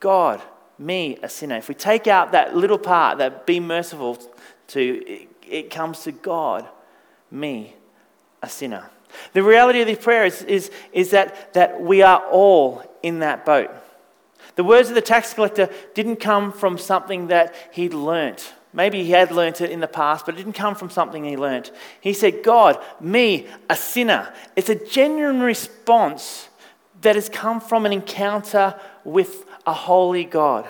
God, 0.00 0.40
me, 0.78 1.18
a 1.22 1.28
sinner. 1.28 1.56
If 1.56 1.68
we 1.68 1.74
take 1.74 2.06
out 2.06 2.32
that 2.32 2.56
little 2.56 2.78
part, 2.78 3.18
that 3.18 3.46
be 3.46 3.58
merciful 3.58 4.18
to, 4.68 5.04
it, 5.06 5.28
it 5.48 5.70
comes 5.70 6.02
to 6.04 6.12
God, 6.12 6.68
me, 7.30 7.74
a 8.42 8.48
sinner. 8.48 8.90
The 9.32 9.42
reality 9.42 9.80
of 9.80 9.86
this 9.86 9.98
prayer 9.98 10.24
is, 10.24 10.42
is, 10.42 10.70
is 10.92 11.10
that, 11.10 11.54
that 11.54 11.80
we 11.80 12.02
are 12.02 12.24
all 12.30 12.82
in 13.02 13.20
that 13.20 13.44
boat. 13.44 13.70
The 14.56 14.64
words 14.64 14.88
of 14.88 14.94
the 14.94 15.00
tax 15.00 15.34
collector 15.34 15.70
didn't 15.94 16.16
come 16.16 16.52
from 16.52 16.78
something 16.78 17.28
that 17.28 17.54
he'd 17.72 17.94
learnt 17.94 18.54
Maybe 18.72 19.02
he 19.02 19.12
had 19.12 19.30
learnt 19.30 19.60
it 19.60 19.70
in 19.70 19.80
the 19.80 19.88
past, 19.88 20.26
but 20.26 20.34
it 20.34 20.38
didn't 20.38 20.52
come 20.52 20.74
from 20.74 20.90
something 20.90 21.24
he 21.24 21.36
learnt. 21.36 21.72
He 22.00 22.12
said, 22.12 22.42
God, 22.42 22.78
me, 23.00 23.46
a 23.70 23.76
sinner. 23.76 24.32
It's 24.56 24.68
a 24.68 24.74
genuine 24.74 25.40
response 25.40 26.48
that 27.00 27.14
has 27.14 27.28
come 27.28 27.60
from 27.60 27.86
an 27.86 27.92
encounter 27.92 28.78
with 29.04 29.46
a 29.66 29.72
holy 29.72 30.24
God. 30.24 30.68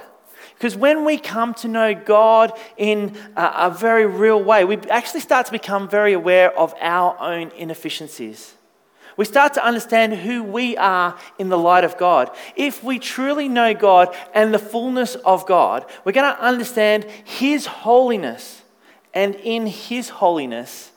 Because 0.59 0.77
when 0.77 1.05
we 1.05 1.18
come 1.18 1.55
to 1.55 1.68
know 1.68 1.94
God 1.94 2.53
in 2.77 3.16
a, 3.37 3.53
a, 3.57 3.71
very 3.71 4.07
real 4.07 4.42
way, 4.42 4.64
we 4.64 4.77
actually 4.90 5.21
start 5.21 5.47
to 5.47 5.53
become 5.53 5.88
very 5.88 6.12
aware 6.12 6.57
of 6.59 6.75
our 6.81 7.16
own 7.21 7.53
inefficiencies 7.57 8.55
we 9.18 9.25
start 9.25 9.55
to 9.55 9.66
understand 9.66 10.14
who 10.14 10.44
we 10.44 10.77
are 10.77 11.18
in 11.40 11.49
the 11.49 11.59
light 11.59 11.83
of 11.83 11.99
God. 11.99 12.31
If 12.55 12.85
we 12.85 13.01
truly 13.01 13.49
know 13.49 13.75
God 13.75 14.14
and 14.33 14.55
the 14.55 14.61
fullness 14.61 15.16
of 15.16 15.44
God, 15.44 15.85
we're 16.05 16.12
going 16.12 16.33
to 16.33 16.40
understand 16.40 17.05
His 17.25 17.66
holiness. 17.66 18.62
And 19.12 19.35
in 19.35 19.66
His 19.66 20.09
holiness, 20.09 20.92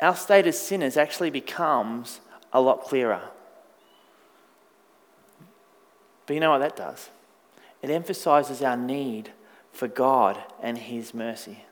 our 0.00 0.16
state 0.16 0.48
as 0.48 0.60
sinners 0.60 0.96
actually 0.96 1.30
becomes 1.30 2.20
a 2.52 2.60
lot 2.60 2.82
clearer. 2.82 3.22
But 6.26 6.34
you 6.34 6.40
know 6.40 6.50
what 6.50 6.58
that 6.58 6.74
does? 6.74 7.08
It 7.82 7.90
emphasizes 7.90 8.62
our 8.62 8.76
need 8.76 9.30
for 9.72 9.88
God 9.88 10.38
and 10.62 10.76
His 10.76 11.14
mercy. 11.14 11.64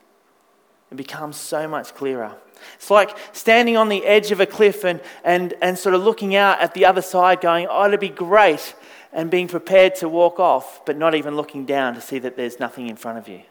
It 0.91 0.95
becomes 0.95 1.35
so 1.35 1.67
much 1.67 1.93
clearer. 1.93 2.35
It's 2.75 2.89
like 2.89 3.15
standing 3.33 3.75
on 3.75 3.89
the 3.89 4.05
edge 4.05 4.31
of 4.31 4.39
a 4.39 4.45
cliff 4.45 4.85
and, 4.85 5.01
and, 5.23 5.53
and 5.61 5.77
sort 5.77 5.95
of 5.95 6.03
looking 6.03 6.35
out 6.35 6.61
at 6.61 6.73
the 6.73 6.85
other 6.85 7.01
side, 7.01 7.41
going, 7.41 7.67
Oh, 7.69 7.85
it'd 7.85 7.99
be 7.99 8.09
great, 8.09 8.73
and 9.11 9.29
being 9.29 9.47
prepared 9.47 9.95
to 9.95 10.09
walk 10.09 10.39
off, 10.39 10.85
but 10.85 10.97
not 10.97 11.13
even 11.13 11.35
looking 11.35 11.65
down 11.65 11.95
to 11.95 12.01
see 12.01 12.19
that 12.19 12.37
there's 12.37 12.59
nothing 12.59 12.87
in 12.87 12.95
front 12.95 13.17
of 13.17 13.27
you. 13.27 13.41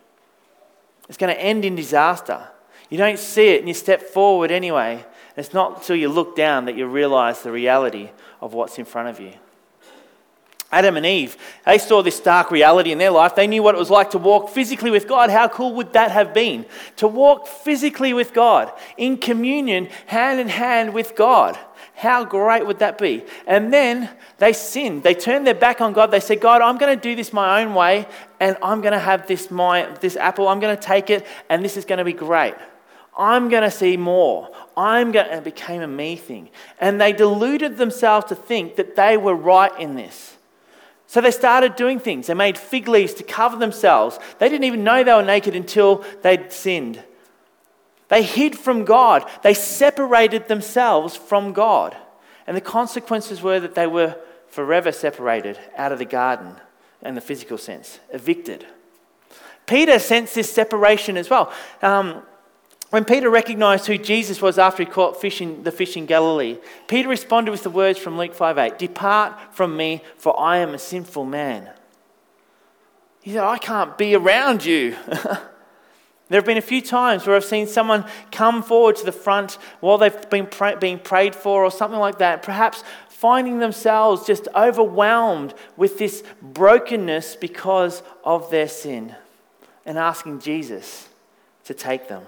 It's 1.09 1.19
going 1.19 1.35
to 1.35 1.41
end 1.41 1.65
in 1.65 1.77
disaster. 1.77 2.49
You 2.89 2.99
don't 2.99 3.19
see 3.19 3.49
it 3.49 3.61
and 3.61 3.69
you 3.69 3.75
step 3.75 4.03
forward 4.03 4.51
anyway. 4.51 5.05
It's 5.37 5.53
not 5.53 5.79
until 5.79 5.97
you 5.97 6.09
look 6.09 6.37
down 6.37 6.65
that 6.65 6.77
you 6.77 6.87
realize 6.87 7.43
the 7.43 7.53
reality 7.53 8.11
of 8.41 8.55
what's 8.55 8.79
in 8.79 8.85
front 8.85 9.09
of 9.09 9.21
you. 9.21 9.33
Adam 10.73 10.97
and 10.97 11.07
Eve, 11.07 11.37
they 11.65 11.79
saw 11.79 12.03
this 12.03 12.19
dark 12.19 12.51
reality 12.51 12.91
in 12.91 12.99
their 12.99 13.11
life. 13.11 13.37
They 13.37 13.47
knew 13.47 13.63
what 13.63 13.77
it 13.77 13.79
was 13.79 13.91
like 13.91 14.11
to 14.11 14.19
walk 14.19 14.51
physically 14.51 14.91
with 14.91 15.07
God. 15.07 15.31
How 15.31 15.49
cool 15.49 15.75
would 15.75 15.93
that 15.93 16.11
have 16.11 16.35
been? 16.35 16.67
To 16.97 17.07
walk 17.07 17.47
physically 17.47 18.13
with 18.13 18.35
God, 18.35 18.73
in 18.97 19.17
communion, 19.17 19.89
hand 20.07 20.41
in 20.41 20.49
hand 20.49 20.93
with 20.93 21.15
God. 21.15 21.57
How 21.95 22.25
great 22.25 22.67
would 22.67 22.81
that 22.81 22.99
be? 22.99 23.25
And 23.47 23.73
then 23.73 24.11
they 24.39 24.53
sinned. 24.53 25.03
They 25.03 25.15
turned 25.15 25.47
their 25.47 25.55
back 25.55 25.81
on 25.81 25.93
God. 25.93 26.11
They 26.11 26.21
said, 26.21 26.41
God, 26.41 26.61
I'm 26.61 26.79
going 26.79 26.95
to 26.95 27.01
do 27.01 27.15
this 27.15 27.33
my 27.33 27.63
own 27.63 27.73
way, 27.73 28.07
and 28.41 28.57
I'm 28.61 28.81
going 28.81 28.93
to 28.93 28.99
have 28.99 29.27
this, 29.27 29.51
my, 29.51 29.87
this 30.01 30.17
apple. 30.17 30.49
I'm 30.49 30.61
going 30.61 30.77
to 30.77 30.83
take 30.83 31.11
it, 31.11 31.27
and 31.49 31.65
this 31.65 31.77
is 31.77 31.85
going 31.85 31.99
to 31.99 32.05
be 32.05 32.13
great. 32.13 32.55
I'm 33.17 33.49
going 33.49 33.63
to 33.63 33.71
see 33.71 33.97
more. 33.97 34.51
I'm 34.77 35.11
going 35.11 35.27
to, 35.27 35.37
it 35.37 35.45
became 35.45 35.81
a 35.81 35.87
me 35.87 36.17
thing. 36.17 36.51
And 36.81 37.01
they 37.01 37.13
deluded 37.13 37.79
themselves 37.79 38.27
to 38.27 38.35
think 38.35 38.77
that 38.77 38.95
they 38.97 39.17
were 39.17 39.35
right 39.35 39.73
in 39.81 39.95
this. 39.95 40.37
So 41.07 41.21
they 41.21 41.31
started 41.31 41.77
doing 41.77 42.01
things. 42.01 42.27
They 42.27 42.35
made 42.35 42.59
fig 42.59 42.89
leaves 42.89 43.15
to 43.15 43.23
cover 43.23 43.57
themselves. 43.57 44.19
They 44.39 44.49
didn't 44.49 44.65
even 44.65 44.85
know 44.85 45.05
they 45.05 45.13
were 45.13 45.23
naked 45.23 45.55
until 45.55 46.05
they'd 46.23 46.53
sinned. 46.53 47.03
They 48.09 48.23
hid 48.23 48.57
from 48.57 48.85
God. 48.85 49.29
They 49.43 49.55
separated 49.55 50.49
themselves 50.49 51.17
from 51.17 51.53
God. 51.53 51.97
And 52.47 52.57
the 52.57 52.61
consequences 52.61 53.43
were 53.43 53.61
that 53.61 53.75
they 53.75 53.87
were 53.87 54.17
forever 54.49 54.93
separated 54.93 55.59
out 55.77 55.93
of 55.93 55.99
the 55.99 56.05
garden 56.05 56.57
in 57.03 57.15
the 57.15 57.21
physical 57.21 57.59
sense, 57.59 58.01
evicted. 58.13 58.67
Peter 59.67 59.99
sensed 59.99 60.35
this 60.35 60.53
separation 60.53 61.17
as 61.17 61.29
well. 61.29 61.53
Um, 61.83 62.23
when 62.91 63.05
Peter 63.05 63.29
recognized 63.29 63.87
who 63.87 63.99
Jesus 63.99 64.41
was 64.41 64.59
after 64.59 64.85
he 64.85 64.91
caught 64.91 65.21
fish 65.21 65.41
in, 65.41 65.65
the 65.65 65.73
fish 65.73 65.97
in 65.97 66.07
Galilee, 66.07 66.59
Peter 66.87 67.09
responded 67.09 67.51
with 67.51 67.65
the 67.65 67.71
words 67.71 67.99
from 67.99 68.17
Luke 68.17 68.35
5:8, 68.35 68.79
"Depart 68.79 69.35
from 69.51 69.77
me, 69.77 70.03
for 70.17 70.39
I 70.39 70.59
am 70.59 70.73
a 70.73 70.79
sinful 70.79 71.25
man." 71.25 71.71
He 73.21 73.33
said, 73.33 73.43
"I 73.43 73.59
can't 73.59 73.99
be 73.99 74.15
around 74.15 74.65
you." 74.65 74.95
there 76.29 76.39
have 76.39 76.45
been 76.45 76.57
a 76.57 76.63
few 76.63 76.81
times 76.81 77.27
where 77.27 77.35
I've 77.35 77.45
seen 77.45 77.67
someone 77.67 78.05
come 78.31 78.63
forward 78.63 78.95
to 78.97 79.05
the 79.05 79.13
front 79.13 79.59
while 79.81 79.99
they've 79.99 80.31
been 80.31 80.47
pray- 80.47 80.77
being 80.77 81.01
prayed 81.01 81.35
for 81.35 81.65
or 81.65 81.73
something 81.73 82.01
like 82.01 82.19
that, 82.19 82.43
perhaps 82.43 82.85
finding 83.09 83.59
themselves 83.59 84.27
just 84.27 84.47
overwhelmed 84.55 85.55
with 85.77 85.99
this 85.99 86.23
brokenness 86.41 87.35
because 87.35 88.05
of 88.23 88.51
their 88.51 88.69
sin 88.69 89.17
and 89.85 89.99
asking 89.99 90.39
Jesus 90.39 91.09
to 91.65 91.75
take 91.75 92.07
them. 92.07 92.23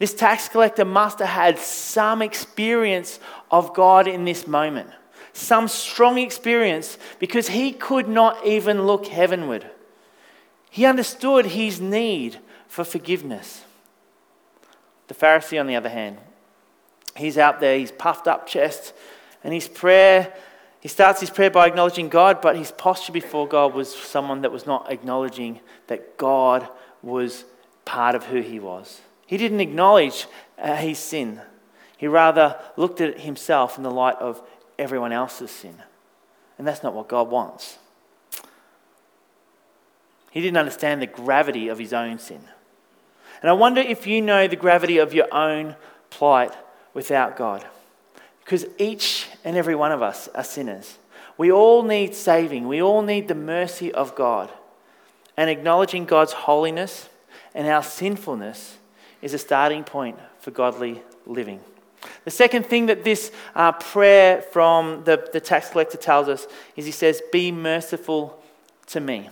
This 0.00 0.14
tax 0.14 0.48
collector 0.48 0.86
must 0.86 1.18
have 1.18 1.28
had 1.28 1.58
some 1.58 2.22
experience 2.22 3.20
of 3.50 3.74
God 3.74 4.08
in 4.08 4.24
this 4.24 4.46
moment, 4.46 4.88
some 5.34 5.68
strong 5.68 6.16
experience, 6.16 6.96
because 7.18 7.48
he 7.48 7.70
could 7.70 8.08
not 8.08 8.44
even 8.46 8.86
look 8.86 9.06
heavenward. 9.06 9.70
He 10.70 10.86
understood 10.86 11.44
his 11.46 11.82
need 11.82 12.38
for 12.66 12.82
forgiveness. 12.82 13.64
The 15.08 15.14
Pharisee, 15.14 15.60
on 15.60 15.66
the 15.66 15.76
other 15.76 15.90
hand, 15.90 16.16
he's 17.14 17.36
out 17.36 17.60
there, 17.60 17.76
he's 17.76 17.92
puffed 17.92 18.26
up 18.26 18.46
chest, 18.46 18.94
and 19.44 19.52
his 19.52 19.68
prayer 19.68 20.32
He 20.80 20.88
starts 20.88 21.20
his 21.20 21.28
prayer 21.28 21.50
by 21.50 21.66
acknowledging 21.66 22.08
God, 22.08 22.40
but 22.40 22.56
his 22.56 22.72
posture 22.72 23.12
before 23.12 23.46
God 23.46 23.74
was 23.74 23.94
someone 23.94 24.40
that 24.40 24.50
was 24.50 24.66
not 24.66 24.90
acknowledging 24.90 25.60
that 25.88 26.16
God 26.16 26.66
was 27.02 27.44
part 27.84 28.14
of 28.14 28.24
who 28.24 28.40
he 28.40 28.58
was. 28.58 29.02
He 29.30 29.36
didn't 29.36 29.60
acknowledge 29.60 30.26
uh, 30.58 30.74
his 30.74 30.98
sin. 30.98 31.40
He 31.96 32.08
rather 32.08 32.58
looked 32.76 33.00
at 33.00 33.20
himself 33.20 33.76
in 33.76 33.84
the 33.84 33.90
light 33.90 34.16
of 34.16 34.42
everyone 34.76 35.12
else's 35.12 35.52
sin. 35.52 35.76
And 36.58 36.66
that's 36.66 36.82
not 36.82 36.94
what 36.94 37.06
God 37.06 37.30
wants. 37.30 37.78
He 40.32 40.40
didn't 40.40 40.56
understand 40.56 41.00
the 41.00 41.06
gravity 41.06 41.68
of 41.68 41.78
his 41.78 41.92
own 41.92 42.18
sin. 42.18 42.40
And 43.40 43.48
I 43.48 43.52
wonder 43.52 43.80
if 43.80 44.04
you 44.04 44.20
know 44.20 44.48
the 44.48 44.56
gravity 44.56 44.98
of 44.98 45.14
your 45.14 45.32
own 45.32 45.76
plight 46.10 46.52
without 46.92 47.36
God. 47.36 47.64
Because 48.44 48.66
each 48.78 49.28
and 49.44 49.56
every 49.56 49.76
one 49.76 49.92
of 49.92 50.02
us 50.02 50.26
are 50.34 50.42
sinners. 50.42 50.98
We 51.38 51.52
all 51.52 51.84
need 51.84 52.16
saving. 52.16 52.66
We 52.66 52.82
all 52.82 53.02
need 53.02 53.28
the 53.28 53.36
mercy 53.36 53.92
of 53.92 54.16
God. 54.16 54.50
And 55.36 55.48
acknowledging 55.48 56.04
God's 56.04 56.32
holiness 56.32 57.08
and 57.54 57.68
our 57.68 57.84
sinfulness 57.84 58.78
is 59.22 59.34
a 59.34 59.38
starting 59.38 59.84
point 59.84 60.18
for 60.38 60.50
godly 60.50 61.02
living. 61.26 61.60
The 62.24 62.30
second 62.30 62.66
thing 62.66 62.86
that 62.86 63.04
this 63.04 63.30
uh, 63.54 63.72
prayer 63.72 64.40
from 64.40 65.04
the, 65.04 65.28
the 65.32 65.40
tax 65.40 65.70
collector 65.70 65.98
tells 65.98 66.28
us 66.28 66.46
is 66.76 66.86
he 66.86 66.92
says, 66.92 67.22
Be 67.32 67.52
merciful 67.52 68.42
to 68.86 69.00
me. 69.00 69.28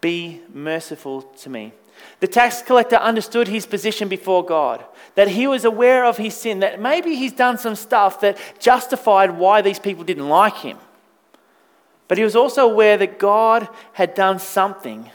Be 0.00 0.40
merciful 0.52 1.22
to 1.22 1.50
me. 1.50 1.72
The 2.20 2.28
tax 2.28 2.62
collector 2.62 2.96
understood 2.96 3.48
his 3.48 3.66
position 3.66 4.08
before 4.08 4.44
God, 4.44 4.84
that 5.14 5.28
he 5.28 5.46
was 5.46 5.64
aware 5.64 6.04
of 6.04 6.16
his 6.16 6.36
sin, 6.36 6.60
that 6.60 6.80
maybe 6.80 7.16
he's 7.16 7.32
done 7.32 7.58
some 7.58 7.74
stuff 7.74 8.20
that 8.20 8.38
justified 8.60 9.32
why 9.32 9.62
these 9.62 9.78
people 9.78 10.04
didn't 10.04 10.28
like 10.28 10.56
him. 10.56 10.78
But 12.06 12.18
he 12.18 12.24
was 12.24 12.36
also 12.36 12.68
aware 12.68 12.96
that 12.96 13.18
God 13.18 13.68
had 13.92 14.14
done 14.14 14.38
something 14.38 15.10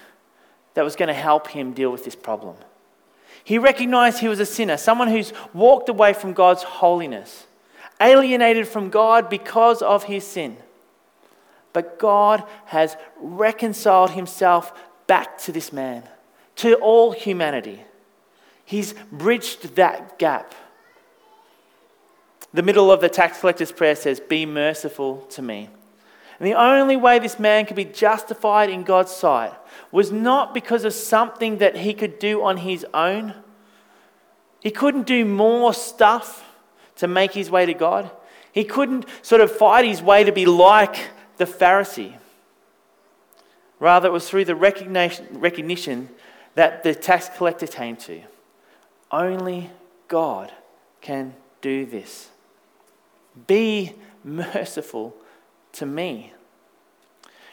that 0.73 0.84
was 0.84 0.95
going 0.95 1.08
to 1.08 1.13
help 1.13 1.47
him 1.47 1.73
deal 1.73 1.91
with 1.91 2.06
this 2.06 2.15
problem. 2.15 2.56
He 3.43 3.58
recognized 3.58 4.19
he 4.19 4.27
was 4.27 4.39
a 4.39 4.45
sinner, 4.45 4.77
someone 4.77 5.10
who's 5.10 5.34
walked 5.53 5.89
away 5.89 6.13
from 6.13 6.34
God's 6.34 6.63
holiness, 6.63 7.45
alienated 7.99 8.67
from 8.67 8.89
God 8.89 9.29
because 9.29 9.82
of 9.82 10.06
his 10.06 10.25
sin. 10.25 10.58
But 11.73 11.99
God 11.99 12.43
has 12.65 12.95
reconciled 13.19 14.12
himself 14.12 14.71
back 15.08 15.38
to 15.39 15.51
this 15.51 15.73
man 15.73 16.03
to 16.58 16.75
all 16.75 17.12
humanity. 17.12 17.84
He's 18.63 18.93
bridged 19.12 19.75
that 19.75 20.17
gap. 20.19 20.53
The 22.53 22.62
middle 22.62 22.91
of 22.91 23.01
the 23.01 23.10
tax 23.10 23.39
collector's 23.39 23.71
prayer 23.71 23.95
says, 23.95 24.19
Be 24.19 24.45
merciful 24.45 25.21
to 25.32 25.41
me. 25.41 25.69
And 26.43 26.51
the 26.51 26.60
only 26.60 26.97
way 26.97 27.19
this 27.19 27.39
man 27.39 27.65
could 27.65 27.77
be 27.77 27.86
justified 27.86 28.69
in 28.69 28.84
God's 28.84 29.13
sight 29.13 29.53
was 29.93 30.12
not 30.12 30.53
because 30.53 30.84
of 30.84 30.91
something 30.91 31.60
that 31.60 31.77
he 31.77 31.93
could 31.93 32.19
do 32.19 32.43
on 32.43 32.58
his 32.58 32.86
own. 32.93 33.34
He 34.60 34.69
couldn't 34.69 35.08
do 35.08 35.23
more 35.23 35.73
stuff 35.73 36.43
to 36.97 37.08
make 37.08 37.32
his 37.32 37.49
way 37.49 37.65
to 37.65 37.73
God. 37.73 38.12
He 38.51 38.65
couldn't 38.65 39.06
sort 39.21 39.39
of 39.39 39.56
fight 39.56 39.86
his 39.86 40.01
way 40.01 40.25
to 40.25 40.34
be 40.34 40.45
like 40.45 41.12
the 41.38 41.45
Pharisee. 41.45 42.17
Rather, 43.79 44.10
it 44.10 44.12
was 44.12 44.29
through 44.29 44.43
the 44.43 44.53
recognition, 44.53 45.25
recognition 45.39 46.10
that 46.56 46.84
the 46.84 46.93
tax 46.93 47.29
collector 47.38 47.67
came 47.67 47.95
to. 47.95 48.21
Only 49.10 49.69
God 50.10 50.51
can 50.99 51.36
do 51.62 51.86
this. 51.86 52.32
Be 53.47 53.93
merciful 54.25 55.15
to 55.73 55.86
me. 55.86 56.33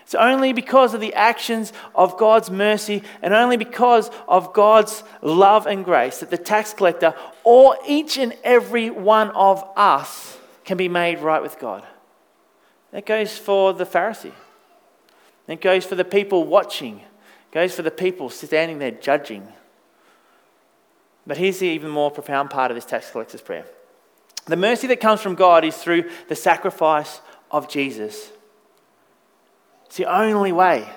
It's 0.02 0.14
only 0.16 0.52
because 0.52 0.92
of 0.92 1.00
the 1.00 1.14
actions 1.14 1.72
of 1.94 2.18
God's 2.18 2.50
mercy 2.50 3.04
and 3.22 3.32
only 3.32 3.56
because 3.56 4.10
of 4.26 4.52
God's 4.52 5.04
love 5.22 5.66
and 5.66 5.84
grace 5.84 6.18
that 6.18 6.30
the 6.30 6.38
tax 6.38 6.74
collector, 6.74 7.14
or 7.44 7.76
each 7.86 8.18
and 8.18 8.34
every 8.42 8.90
one 8.90 9.30
of 9.30 9.64
us, 9.76 10.36
can 10.64 10.76
be 10.76 10.88
made 10.88 11.20
right 11.20 11.42
with 11.42 11.60
God. 11.60 11.86
That 12.90 13.06
goes 13.06 13.38
for 13.38 13.72
the 13.72 13.86
Pharisee. 13.86 14.32
It 15.46 15.60
goes 15.60 15.84
for 15.84 15.96
the 15.96 16.04
people 16.04 16.44
watching 16.44 16.98
It 16.98 17.52
goes 17.52 17.74
for 17.74 17.82
the 17.82 17.90
people 17.90 18.30
standing 18.30 18.78
there 18.78 18.92
judging. 18.92 19.46
But 21.26 21.36
here's 21.36 21.58
the 21.58 21.68
even 21.68 21.90
more 21.90 22.10
profound 22.10 22.50
part 22.50 22.70
of 22.70 22.76
this 22.76 22.84
tax 22.84 23.10
collector's 23.10 23.42
prayer 23.42 23.66
the 24.46 24.56
mercy 24.56 24.88
that 24.88 25.00
comes 25.00 25.20
from 25.20 25.34
God 25.36 25.64
is 25.64 25.76
through 25.76 26.10
the 26.28 26.34
sacrifice 26.34 27.20
of 27.50 27.68
Jesus. 27.68 28.30
It's 29.86 29.96
the 29.96 30.06
only 30.06 30.52
way. 30.52 30.88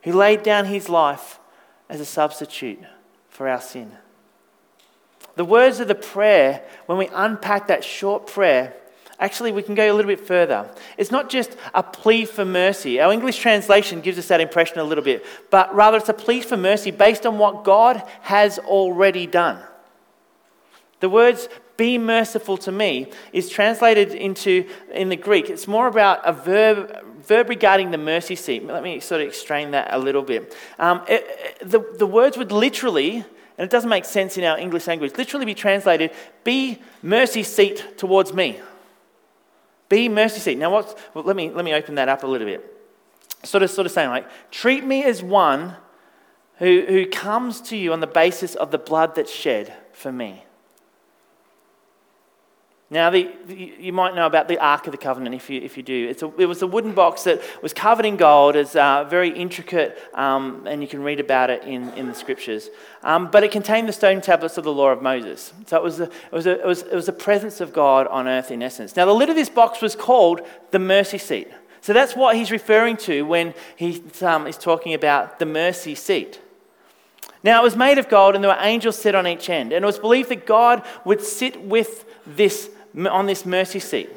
He 0.00 0.12
laid 0.12 0.42
down 0.42 0.66
his 0.66 0.88
life 0.88 1.38
as 1.88 2.00
a 2.00 2.04
substitute 2.04 2.80
for 3.28 3.48
our 3.48 3.60
sin. 3.60 3.92
The 5.34 5.44
words 5.44 5.80
of 5.80 5.88
the 5.88 5.94
prayer, 5.94 6.62
when 6.86 6.98
we 6.98 7.08
unpack 7.12 7.68
that 7.68 7.84
short 7.84 8.26
prayer, 8.26 8.74
Actually, 9.18 9.50
we 9.50 9.62
can 9.62 9.74
go 9.74 9.90
a 9.90 9.94
little 9.94 10.10
bit 10.10 10.20
further. 10.20 10.68
It's 10.98 11.10
not 11.10 11.30
just 11.30 11.56
a 11.72 11.82
plea 11.82 12.26
for 12.26 12.44
mercy. 12.44 13.00
Our 13.00 13.12
English 13.12 13.38
translation 13.38 14.02
gives 14.02 14.18
us 14.18 14.28
that 14.28 14.42
impression 14.42 14.78
a 14.78 14.84
little 14.84 15.04
bit, 15.04 15.24
but 15.50 15.74
rather 15.74 15.96
it's 15.96 16.10
a 16.10 16.14
plea 16.14 16.42
for 16.42 16.56
mercy 16.56 16.90
based 16.90 17.24
on 17.24 17.38
what 17.38 17.64
God 17.64 18.02
has 18.22 18.58
already 18.58 19.26
done. 19.26 19.58
The 21.00 21.08
words 21.08 21.48
be 21.76 21.98
merciful 21.98 22.56
to 22.58 22.72
me 22.72 23.10
is 23.32 23.48
translated 23.48 24.14
into 24.14 24.66
in 24.92 25.08
the 25.08 25.16
Greek. 25.16 25.50
It's 25.50 25.68
more 25.68 25.86
about 25.86 26.20
a 26.24 26.32
verb 26.32 27.04
verb 27.26 27.48
regarding 27.48 27.90
the 27.90 27.98
mercy 27.98 28.36
seat. 28.36 28.64
Let 28.64 28.82
me 28.82 29.00
sort 29.00 29.20
of 29.20 29.26
explain 29.26 29.72
that 29.72 29.92
a 29.92 29.98
little 29.98 30.22
bit. 30.22 30.54
Um, 30.78 31.02
it, 31.08 31.26
it, 31.60 31.70
the, 31.70 31.84
the 31.98 32.06
words 32.06 32.38
would 32.38 32.52
literally, 32.52 33.16
and 33.16 33.64
it 33.64 33.70
doesn't 33.70 33.90
make 33.90 34.04
sense 34.04 34.38
in 34.38 34.44
our 34.44 34.56
English 34.56 34.86
language, 34.86 35.16
literally 35.18 35.44
be 35.44 35.54
translated, 35.54 36.12
be 36.44 36.78
mercy 37.02 37.42
seat 37.42 37.98
towards 37.98 38.32
me. 38.32 38.60
Be 39.88 40.08
mercy 40.08 40.40
seat. 40.40 40.58
Now, 40.58 40.70
what's, 40.70 40.94
well, 41.14 41.24
let, 41.24 41.36
me, 41.36 41.50
let 41.50 41.64
me 41.64 41.74
open 41.74 41.96
that 41.96 42.08
up 42.08 42.22
a 42.22 42.26
little 42.26 42.46
bit. 42.46 42.72
Sort 43.42 43.62
of, 43.62 43.70
sort 43.70 43.86
of 43.86 43.92
saying, 43.92 44.10
like, 44.10 44.28
treat 44.50 44.84
me 44.84 45.02
as 45.04 45.22
one 45.22 45.76
who, 46.58 46.84
who 46.88 47.06
comes 47.06 47.60
to 47.62 47.76
you 47.76 47.92
on 47.92 48.00
the 48.00 48.06
basis 48.06 48.54
of 48.54 48.70
the 48.70 48.78
blood 48.78 49.14
that's 49.14 49.32
shed 49.32 49.74
for 49.92 50.12
me. 50.12 50.44
Now, 52.88 53.10
the, 53.10 53.28
you 53.48 53.92
might 53.92 54.14
know 54.14 54.26
about 54.26 54.46
the 54.46 54.58
Ark 54.58 54.86
of 54.86 54.92
the 54.92 54.98
Covenant 54.98 55.34
if 55.34 55.50
you, 55.50 55.60
if 55.60 55.76
you 55.76 55.82
do. 55.82 56.14
A, 56.22 56.40
it 56.40 56.46
was 56.46 56.62
a 56.62 56.68
wooden 56.68 56.92
box 56.92 57.24
that 57.24 57.42
was 57.60 57.72
covered 57.72 58.06
in 58.06 58.16
gold. 58.16 58.54
It's 58.54 58.76
uh, 58.76 59.02
very 59.10 59.30
intricate, 59.30 59.98
um, 60.14 60.64
and 60.68 60.82
you 60.82 60.86
can 60.86 61.02
read 61.02 61.18
about 61.18 61.50
it 61.50 61.64
in, 61.64 61.88
in 61.94 62.06
the 62.06 62.14
scriptures. 62.14 62.70
Um, 63.02 63.28
but 63.28 63.42
it 63.42 63.50
contained 63.50 63.88
the 63.88 63.92
stone 63.92 64.20
tablets 64.20 64.56
of 64.56 64.62
the 64.62 64.72
law 64.72 64.90
of 64.90 65.02
Moses. 65.02 65.52
So 65.66 65.76
it 65.76 65.82
was, 65.82 65.98
a, 65.98 66.04
it, 66.04 66.32
was 66.32 66.46
a, 66.46 66.60
it, 66.60 66.66
was, 66.66 66.82
it 66.82 66.94
was 66.94 67.06
the 67.06 67.12
presence 67.12 67.60
of 67.60 67.72
God 67.72 68.06
on 68.06 68.28
earth 68.28 68.52
in 68.52 68.62
essence. 68.62 68.94
Now, 68.94 69.04
the 69.04 69.14
lid 69.14 69.30
of 69.30 69.36
this 69.36 69.48
box 69.48 69.82
was 69.82 69.96
called 69.96 70.42
the 70.70 70.78
mercy 70.78 71.18
seat. 71.18 71.48
So 71.80 71.92
that's 71.92 72.14
what 72.14 72.36
he's 72.36 72.52
referring 72.52 72.98
to 72.98 73.22
when 73.22 73.52
he 73.74 74.00
um, 74.22 74.48
talking 74.52 74.94
about 74.94 75.40
the 75.40 75.46
mercy 75.46 75.96
seat. 75.96 76.40
Now, 77.42 77.60
it 77.60 77.64
was 77.64 77.76
made 77.76 77.98
of 77.98 78.08
gold, 78.08 78.34
and 78.34 78.42
there 78.42 78.50
were 78.50 78.60
angels 78.60 78.96
set 78.96 79.14
on 79.16 79.26
each 79.26 79.50
end. 79.50 79.72
And 79.72 79.84
it 79.84 79.86
was 79.86 79.98
believed 79.98 80.28
that 80.28 80.46
God 80.46 80.84
would 81.04 81.20
sit 81.20 81.62
with 81.62 82.04
this 82.26 82.70
on 82.96 83.26
this 83.26 83.44
mercy 83.44 83.80
seat. 83.80 84.10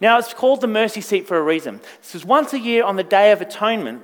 Now, 0.00 0.18
it's 0.18 0.34
called 0.34 0.60
the 0.60 0.66
mercy 0.66 1.00
seat 1.00 1.28
for 1.28 1.38
a 1.38 1.42
reason. 1.42 1.80
Because 2.02 2.24
once 2.24 2.52
a 2.52 2.58
year 2.58 2.82
on 2.84 2.96
the 2.96 3.04
Day 3.04 3.30
of 3.30 3.40
Atonement, 3.40 4.02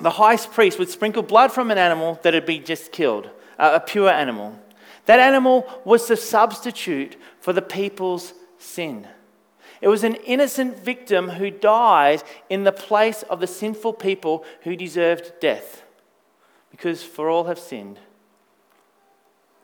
the 0.00 0.10
high 0.10 0.36
priest 0.36 0.78
would 0.78 0.90
sprinkle 0.90 1.22
blood 1.22 1.50
from 1.50 1.70
an 1.70 1.78
animal 1.78 2.20
that 2.22 2.34
had 2.34 2.44
been 2.44 2.64
just 2.64 2.92
killed, 2.92 3.30
uh, 3.58 3.70
a 3.74 3.80
pure 3.80 4.10
animal. 4.10 4.58
That 5.06 5.20
animal 5.20 5.66
was 5.84 6.08
the 6.08 6.16
substitute 6.16 7.16
for 7.40 7.52
the 7.52 7.62
people's 7.62 8.34
sin. 8.58 9.06
It 9.80 9.88
was 9.88 10.04
an 10.04 10.14
innocent 10.16 10.78
victim 10.78 11.30
who 11.30 11.50
died 11.50 12.22
in 12.48 12.64
the 12.64 12.72
place 12.72 13.22
of 13.24 13.40
the 13.40 13.46
sinful 13.46 13.94
people 13.94 14.44
who 14.62 14.76
deserved 14.76 15.32
death. 15.40 15.82
Because 16.70 17.02
for 17.02 17.28
all 17.30 17.44
have 17.44 17.58
sinned 17.58 17.98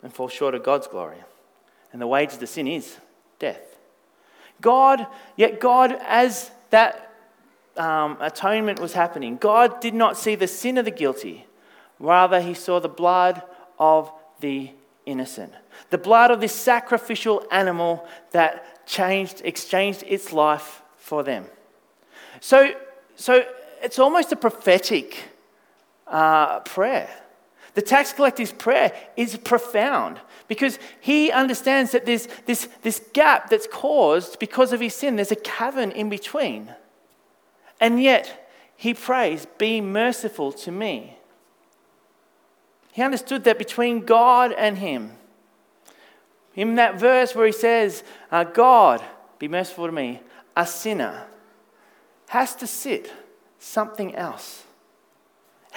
and 0.01 0.13
fall 0.13 0.27
short 0.27 0.55
of 0.55 0.63
God's 0.63 0.87
glory. 0.87 1.17
And 1.91 2.01
the 2.01 2.07
wages 2.07 2.35
of 2.35 2.39
the 2.41 2.47
sin 2.47 2.67
is 2.67 2.97
death. 3.41 3.71
God, 4.61 5.07
yet 5.35 5.59
God, 5.59 5.97
as 6.05 6.51
that 6.69 7.11
um, 7.75 8.17
atonement 8.21 8.79
was 8.79 8.93
happening, 8.93 9.37
God 9.37 9.81
did 9.81 9.93
not 9.93 10.17
see 10.17 10.35
the 10.35 10.47
sin 10.47 10.77
of 10.77 10.85
the 10.85 10.91
guilty. 10.91 11.47
Rather, 11.99 12.39
he 12.39 12.53
saw 12.53 12.79
the 12.79 12.87
blood 12.87 13.41
of 13.79 14.11
the 14.39 14.71
innocent. 15.05 15.53
The 15.89 15.97
blood 15.97 16.31
of 16.31 16.39
this 16.39 16.53
sacrificial 16.53 17.43
animal 17.51 18.07
that 18.31 18.85
changed, 18.87 19.41
exchanged 19.43 20.03
its 20.07 20.31
life 20.31 20.83
for 20.97 21.23
them. 21.23 21.45
So, 22.39 22.73
so 23.15 23.43
it's 23.81 23.99
almost 23.99 24.31
a 24.31 24.35
prophetic 24.35 25.17
uh, 26.07 26.59
prayer. 26.59 27.09
The 27.73 27.81
tax 27.81 28.13
collector's 28.13 28.51
prayer 28.51 28.93
is 29.15 29.37
profound 29.37 30.19
because 30.51 30.79
he 30.99 31.31
understands 31.31 31.93
that 31.93 32.05
there's 32.05 32.27
this, 32.45 32.67
this 32.81 33.01
gap 33.13 33.49
that's 33.49 33.67
caused 33.67 34.37
because 34.37 34.73
of 34.73 34.81
his 34.81 34.93
sin. 34.93 35.15
There's 35.15 35.31
a 35.31 35.37
cavern 35.37 35.91
in 35.91 36.09
between. 36.09 36.75
And 37.79 38.03
yet, 38.03 38.51
he 38.75 38.93
prays, 38.93 39.47
Be 39.57 39.79
merciful 39.79 40.51
to 40.51 40.69
me. 40.69 41.15
He 42.91 43.01
understood 43.01 43.45
that 43.45 43.59
between 43.59 44.01
God 44.03 44.51
and 44.51 44.77
him, 44.77 45.13
in 46.53 46.75
that 46.75 46.99
verse 46.99 47.33
where 47.33 47.45
he 47.45 47.53
says, 47.53 48.03
uh, 48.29 48.43
God, 48.43 49.01
be 49.39 49.47
merciful 49.47 49.85
to 49.85 49.93
me, 49.93 50.19
a 50.57 50.67
sinner, 50.67 51.27
has 52.27 52.55
to 52.55 52.67
sit 52.67 53.09
something 53.57 54.13
else. 54.15 54.65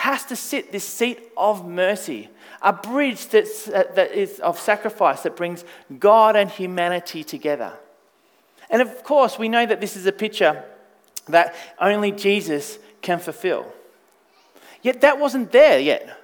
Has 0.05 0.27
to 0.27 0.37
sit 0.37 0.71
this 0.71 0.85
seat 0.85 1.33
of 1.35 1.67
mercy, 1.67 2.29
a 2.61 2.75
bridge 2.75 3.27
that's, 3.29 3.69
uh, 3.69 3.85
that 3.95 4.13
is 4.13 4.39
of 4.41 4.61
sacrifice 4.61 5.23
that 5.23 5.35
brings 5.35 5.65
God 5.99 6.37
and 6.37 6.51
humanity 6.51 7.25
together. 7.25 7.73
And 8.69 8.83
of 8.83 9.03
course, 9.03 9.39
we 9.39 9.49
know 9.49 9.65
that 9.65 9.81
this 9.81 9.97
is 9.97 10.05
a 10.05 10.13
picture 10.13 10.63
that 11.31 11.55
only 11.81 12.13
Jesus 12.13 12.79
can 13.01 13.19
fulfill. 13.19 13.73
Yet 14.83 15.01
that 15.01 15.19
wasn't 15.19 15.53
there 15.53 15.79
yet. 15.79 16.21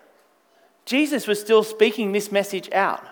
Jesus 0.85 1.27
was 1.27 1.40
still 1.40 1.62
speaking 1.62 2.12
this 2.12 2.31
message 2.31 2.71
out. 2.73 3.03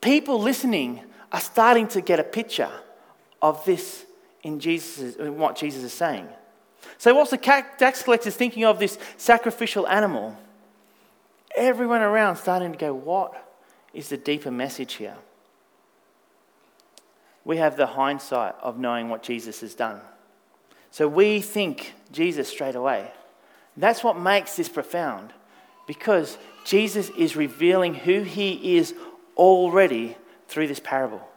People 0.00 0.40
listening 0.40 1.00
are 1.30 1.40
starting 1.40 1.86
to 1.94 2.00
get 2.00 2.18
a 2.18 2.24
picture 2.24 2.72
of 3.40 3.64
this 3.64 4.04
in 4.42 4.58
Jesus, 4.58 5.14
in 5.14 5.38
what 5.38 5.54
Jesus 5.54 5.84
is 5.84 5.92
saying. 5.92 6.26
So, 7.02 7.12
whilst 7.12 7.32
the 7.32 7.36
tax 7.36 8.04
collector 8.04 8.28
is 8.28 8.36
thinking 8.36 8.64
of 8.64 8.78
this 8.78 8.96
sacrificial 9.16 9.88
animal, 9.88 10.38
everyone 11.56 12.00
around 12.00 12.36
starting 12.36 12.70
to 12.70 12.78
go, 12.78 12.94
What 12.94 13.34
is 13.92 14.08
the 14.08 14.16
deeper 14.16 14.52
message 14.52 14.92
here? 14.92 15.16
We 17.44 17.56
have 17.56 17.76
the 17.76 17.88
hindsight 17.88 18.54
of 18.62 18.78
knowing 18.78 19.08
what 19.08 19.24
Jesus 19.24 19.62
has 19.62 19.74
done. 19.74 20.00
So 20.92 21.08
we 21.08 21.40
think 21.40 21.94
Jesus 22.12 22.48
straight 22.48 22.76
away. 22.76 23.10
That's 23.76 24.04
what 24.04 24.16
makes 24.16 24.54
this 24.54 24.68
profound 24.68 25.32
because 25.88 26.38
Jesus 26.64 27.10
is 27.18 27.34
revealing 27.34 27.94
who 27.94 28.22
he 28.22 28.76
is 28.76 28.94
already 29.36 30.16
through 30.46 30.68
this 30.68 30.78
parable. 30.78 31.28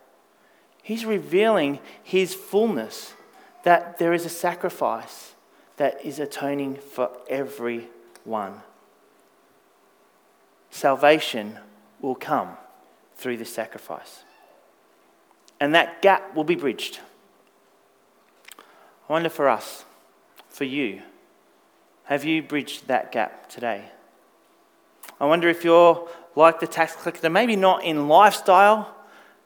He's 0.83 1.05
revealing 1.05 1.79
his 2.03 2.35
fullness 2.35 3.13
that 3.63 3.97
there 3.97 4.13
is 4.13 4.27
a 4.27 4.29
sacrifice 4.29 5.31
that 5.77 6.03
is 6.05 6.19
atoning 6.19 6.75
for 6.75 7.09
everyone. 7.29 8.61
Salvation 10.69 11.57
will 12.01 12.15
come 12.15 12.57
through 13.15 13.37
this 13.37 13.53
sacrifice. 13.53 14.23
And 15.59 15.73
that 15.73 16.01
gap 16.01 16.35
will 16.35 16.43
be 16.43 16.55
bridged. 16.55 16.99
I 19.09 19.13
wonder 19.13 19.29
for 19.29 19.47
us, 19.47 19.85
for 20.49 20.63
you, 20.63 21.01
have 22.05 22.23
you 22.23 22.43
bridged 22.43 22.87
that 22.87 23.11
gap 23.11 23.49
today? 23.49 23.85
I 25.19 25.25
wonder 25.25 25.47
if 25.47 25.63
you're 25.63 26.07
like 26.35 26.59
the 26.59 26.67
tax 26.67 26.95
collector, 26.95 27.29
maybe 27.29 27.55
not 27.55 27.83
in 27.83 28.07
lifestyle, 28.07 28.93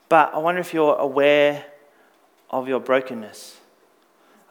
but 0.08 0.34
I 0.34 0.40
wonder 0.40 0.62
if 0.62 0.74
you're 0.74 0.96
aware 0.96 1.66
of 2.50 2.68
your 2.68 2.80
brokenness, 2.80 3.58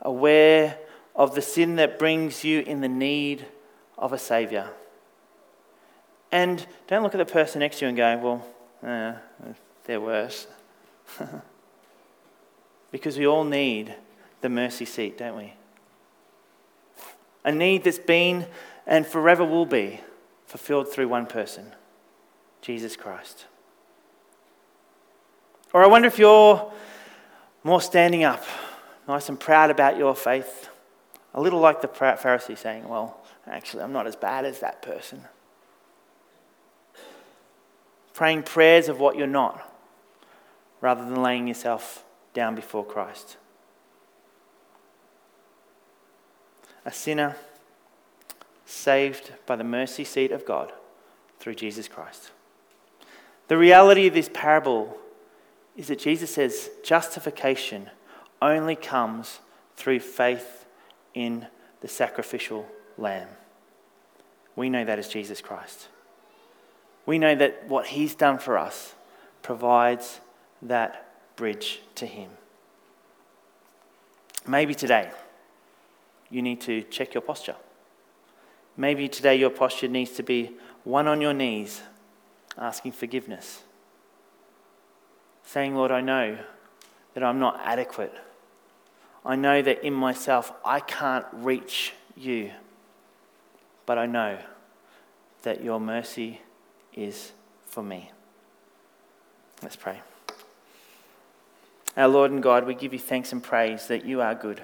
aware 0.02 0.78
of 1.18 1.35
the 1.35 1.42
sin 1.42 1.76
that 1.76 1.98
brings 1.98 2.44
you 2.44 2.61
in 2.61 2.81
the 2.81 2.88
need 2.88 3.44
of 3.98 4.12
a 4.12 4.18
Saviour. 4.18 4.70
And 6.31 6.64
don't 6.87 7.02
look 7.02 7.14
at 7.14 7.18
the 7.18 7.31
person 7.31 7.59
next 7.59 7.81
to 7.81 7.85
you 7.85 7.88
and 7.88 7.96
go, 7.96 8.42
well, 8.83 9.18
uh, 9.44 9.52
they're 9.85 10.00
worse. 10.00 10.46
because 12.92 13.18
we 13.18 13.26
all 13.26 13.44
need 13.44 13.94
the 14.42 14.48
mercy 14.48 14.85
seat, 14.85 15.18
don't 15.18 15.37
we? 15.37 15.54
A 17.44 17.50
need 17.50 17.83
that's 17.83 17.98
been 17.98 18.46
and 18.87 19.04
forever 19.04 19.44
will 19.44 19.66
be 19.66 20.00
fulfilled 20.46 20.88
through 20.88 21.09
one 21.09 21.26
person 21.26 21.74
Jesus 22.62 22.96
Christ. 22.96 23.46
Or 25.72 25.83
I 25.83 25.88
wonder 25.88 26.09
if 26.09 26.18
you're 26.18 26.72
more 27.64 27.81
standing 27.81 28.24
up, 28.24 28.44
nice 29.07 29.28
and 29.28 29.38
proud 29.38 29.70
about 29.70 29.98
your 29.98 30.14
faith, 30.14 30.70
a 31.34 31.40
little 31.40 31.60
like 31.60 31.80
the 31.80 31.88
Pharisee 31.88 32.56
saying, 32.56 32.88
Well, 32.88 33.20
actually, 33.46 33.82
I'm 33.82 33.92
not 33.92 34.06
as 34.06 34.16
bad 34.16 34.44
as 34.44 34.60
that 34.60 34.82
person. 34.82 35.22
Praying 38.14 38.42
prayers 38.42 38.88
of 38.88 38.98
what 38.98 39.16
you're 39.16 39.26
not, 39.26 39.72
rather 40.80 41.04
than 41.04 41.22
laying 41.22 41.46
yourself 41.46 42.04
down 42.34 42.54
before 42.54 42.84
Christ. 42.84 43.36
a 46.88 46.90
sinner 46.90 47.36
saved 48.64 49.30
by 49.44 49.54
the 49.54 49.62
mercy 49.62 50.04
seat 50.04 50.32
of 50.32 50.46
God 50.46 50.72
through 51.38 51.54
Jesus 51.54 51.86
Christ. 51.86 52.30
The 53.48 53.58
reality 53.58 54.06
of 54.06 54.14
this 54.14 54.30
parable 54.32 54.96
is 55.76 55.88
that 55.88 55.98
Jesus 55.98 56.32
says 56.32 56.70
justification 56.82 57.90
only 58.40 58.74
comes 58.74 59.40
through 59.76 60.00
faith 60.00 60.57
in 61.18 61.48
the 61.81 61.88
sacrificial 61.88 62.64
lamb. 62.96 63.26
We 64.54 64.70
know 64.70 64.85
that 64.85 65.00
as 65.00 65.09
Jesus 65.09 65.40
Christ. 65.40 65.88
We 67.07 67.18
know 67.18 67.35
that 67.35 67.66
what 67.66 67.87
he's 67.87 68.14
done 68.14 68.38
for 68.38 68.57
us 68.57 68.94
provides 69.42 70.20
that 70.62 71.09
bridge 71.35 71.81
to 71.96 72.07
him. 72.07 72.31
Maybe 74.46 74.74
today 74.74 75.11
you 76.31 76.40
need 76.40 76.61
to 76.62 76.83
check 76.83 77.14
your 77.14 77.22
posture. 77.22 77.57
Maybe 78.76 79.09
today 79.09 79.35
your 79.35 79.50
posture 79.50 79.88
needs 79.88 80.12
to 80.12 80.22
be 80.22 80.52
one 80.85 81.09
on 81.09 81.20
your 81.20 81.35
knees, 81.35 81.83
asking 82.57 82.92
forgiveness. 82.92 83.64
Saying, 85.42 85.74
Lord, 85.74 85.90
I 85.90 86.00
know 86.00 86.38
that 87.14 87.24
I'm 87.24 87.40
not 87.40 87.61
adequate. 87.64 88.14
I 89.24 89.37
know 89.37 89.62
that 89.62 89.85
in 89.85 89.94
myself 89.94 90.52
I 90.64 90.81
can't 90.81 91.26
reach 91.33 91.92
you. 92.16 92.52
But 93.87 93.98
I 93.98 94.07
know 94.07 94.38
that 95.42 95.62
your 95.62 95.81
mercy 95.81 96.40
is 96.94 97.33
for 97.66 97.83
me. 97.83 98.11
Let's 99.62 99.76
pray. 99.76 100.00
Our 101.96 102.09
Lord 102.09 102.31
and 102.31 102.42
God, 102.42 102.66
we 102.66 102.74
give 102.74 102.92
you 102.92 102.98
thanks 102.98 103.33
and 103.33 103.42
praise 103.42 103.88
that 103.88 104.04
you 104.04 104.20
are 104.20 104.35
good 104.35 104.62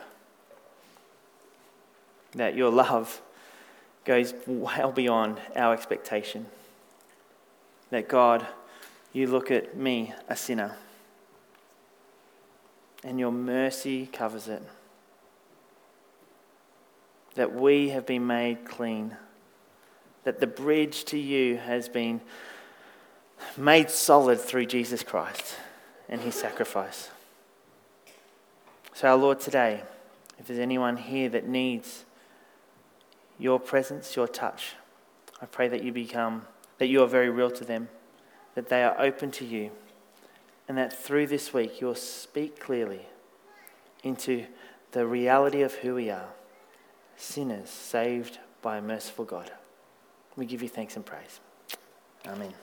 that 2.35 2.57
your 2.57 2.71
love 2.71 3.23
goes 4.05 4.35
well 4.47 4.93
beyond 4.93 5.41
our 5.57 5.73
expectation. 5.73 6.47
That 7.91 8.09
God, 8.09 8.47
you 9.13 9.27
look 9.27 9.51
at 9.51 9.77
me, 9.77 10.13
a 10.29 10.37
sinner, 10.37 10.77
and 13.05 13.21
your 13.21 13.31
mercy 13.31 14.07
covers 14.07 14.49
it. 14.49 14.63
That 17.35 17.55
we 17.55 17.91
have 17.91 18.07
been 18.07 18.27
made 18.27 18.65
clean. 18.65 19.17
That 20.25 20.41
the 20.41 20.47
bridge 20.47 21.05
to 21.07 21.19
you 21.19 21.57
has 21.59 21.89
been 21.89 22.21
made 23.57 23.91
solid 23.91 24.41
through 24.41 24.67
Jesus 24.67 25.03
Christ 25.03 25.57
and 26.09 26.21
his 26.21 26.35
sacrifice. 26.35 27.11
So, 28.95 29.09
our 29.09 29.17
Lord, 29.17 29.41
today, 29.41 29.83
if 30.39 30.47
there's 30.47 30.61
anyone 30.61 30.97
here 30.97 31.29
that 31.29 31.47
needs 31.47 32.05
your 33.39 33.59
presence, 33.59 34.17
your 34.17 34.29
touch. 34.29 34.75
I 35.43 35.47
pray 35.47 35.69
that 35.69 35.83
you 35.83 35.93
become, 35.93 36.47
that 36.79 36.87
you 36.87 37.03
are 37.03 37.07
very 37.07 37.31
real 37.31 37.51
to 37.51 37.65
them, 37.65 37.89
that 38.55 38.69
they 38.69 38.85
are 38.85 38.99
open 39.01 39.31
to 39.33 39.45
you, 39.45 39.71
and 40.69 40.79
that 40.79 40.93
through 40.93 41.27
this 41.27 41.53
week 41.53 41.81
you'll 41.81 41.95
speak 41.95 42.59
clearly 42.59 43.07
into 44.03 44.47
the 44.93 45.07
reality 45.07 45.63
of 45.63 45.75
who 45.75 45.95
we 45.95 46.11
are 46.11 46.29
sinners 47.17 47.71
saved 47.71 48.39
by 48.63 48.79
a 48.79 48.83
merciful 48.83 49.25
God. 49.25 49.51
We 50.37 50.47
give 50.47 50.63
you 50.63 50.69
thanks 50.69 50.97
and 50.97 51.05
praise. 51.05 51.41
Amen. 52.27 52.55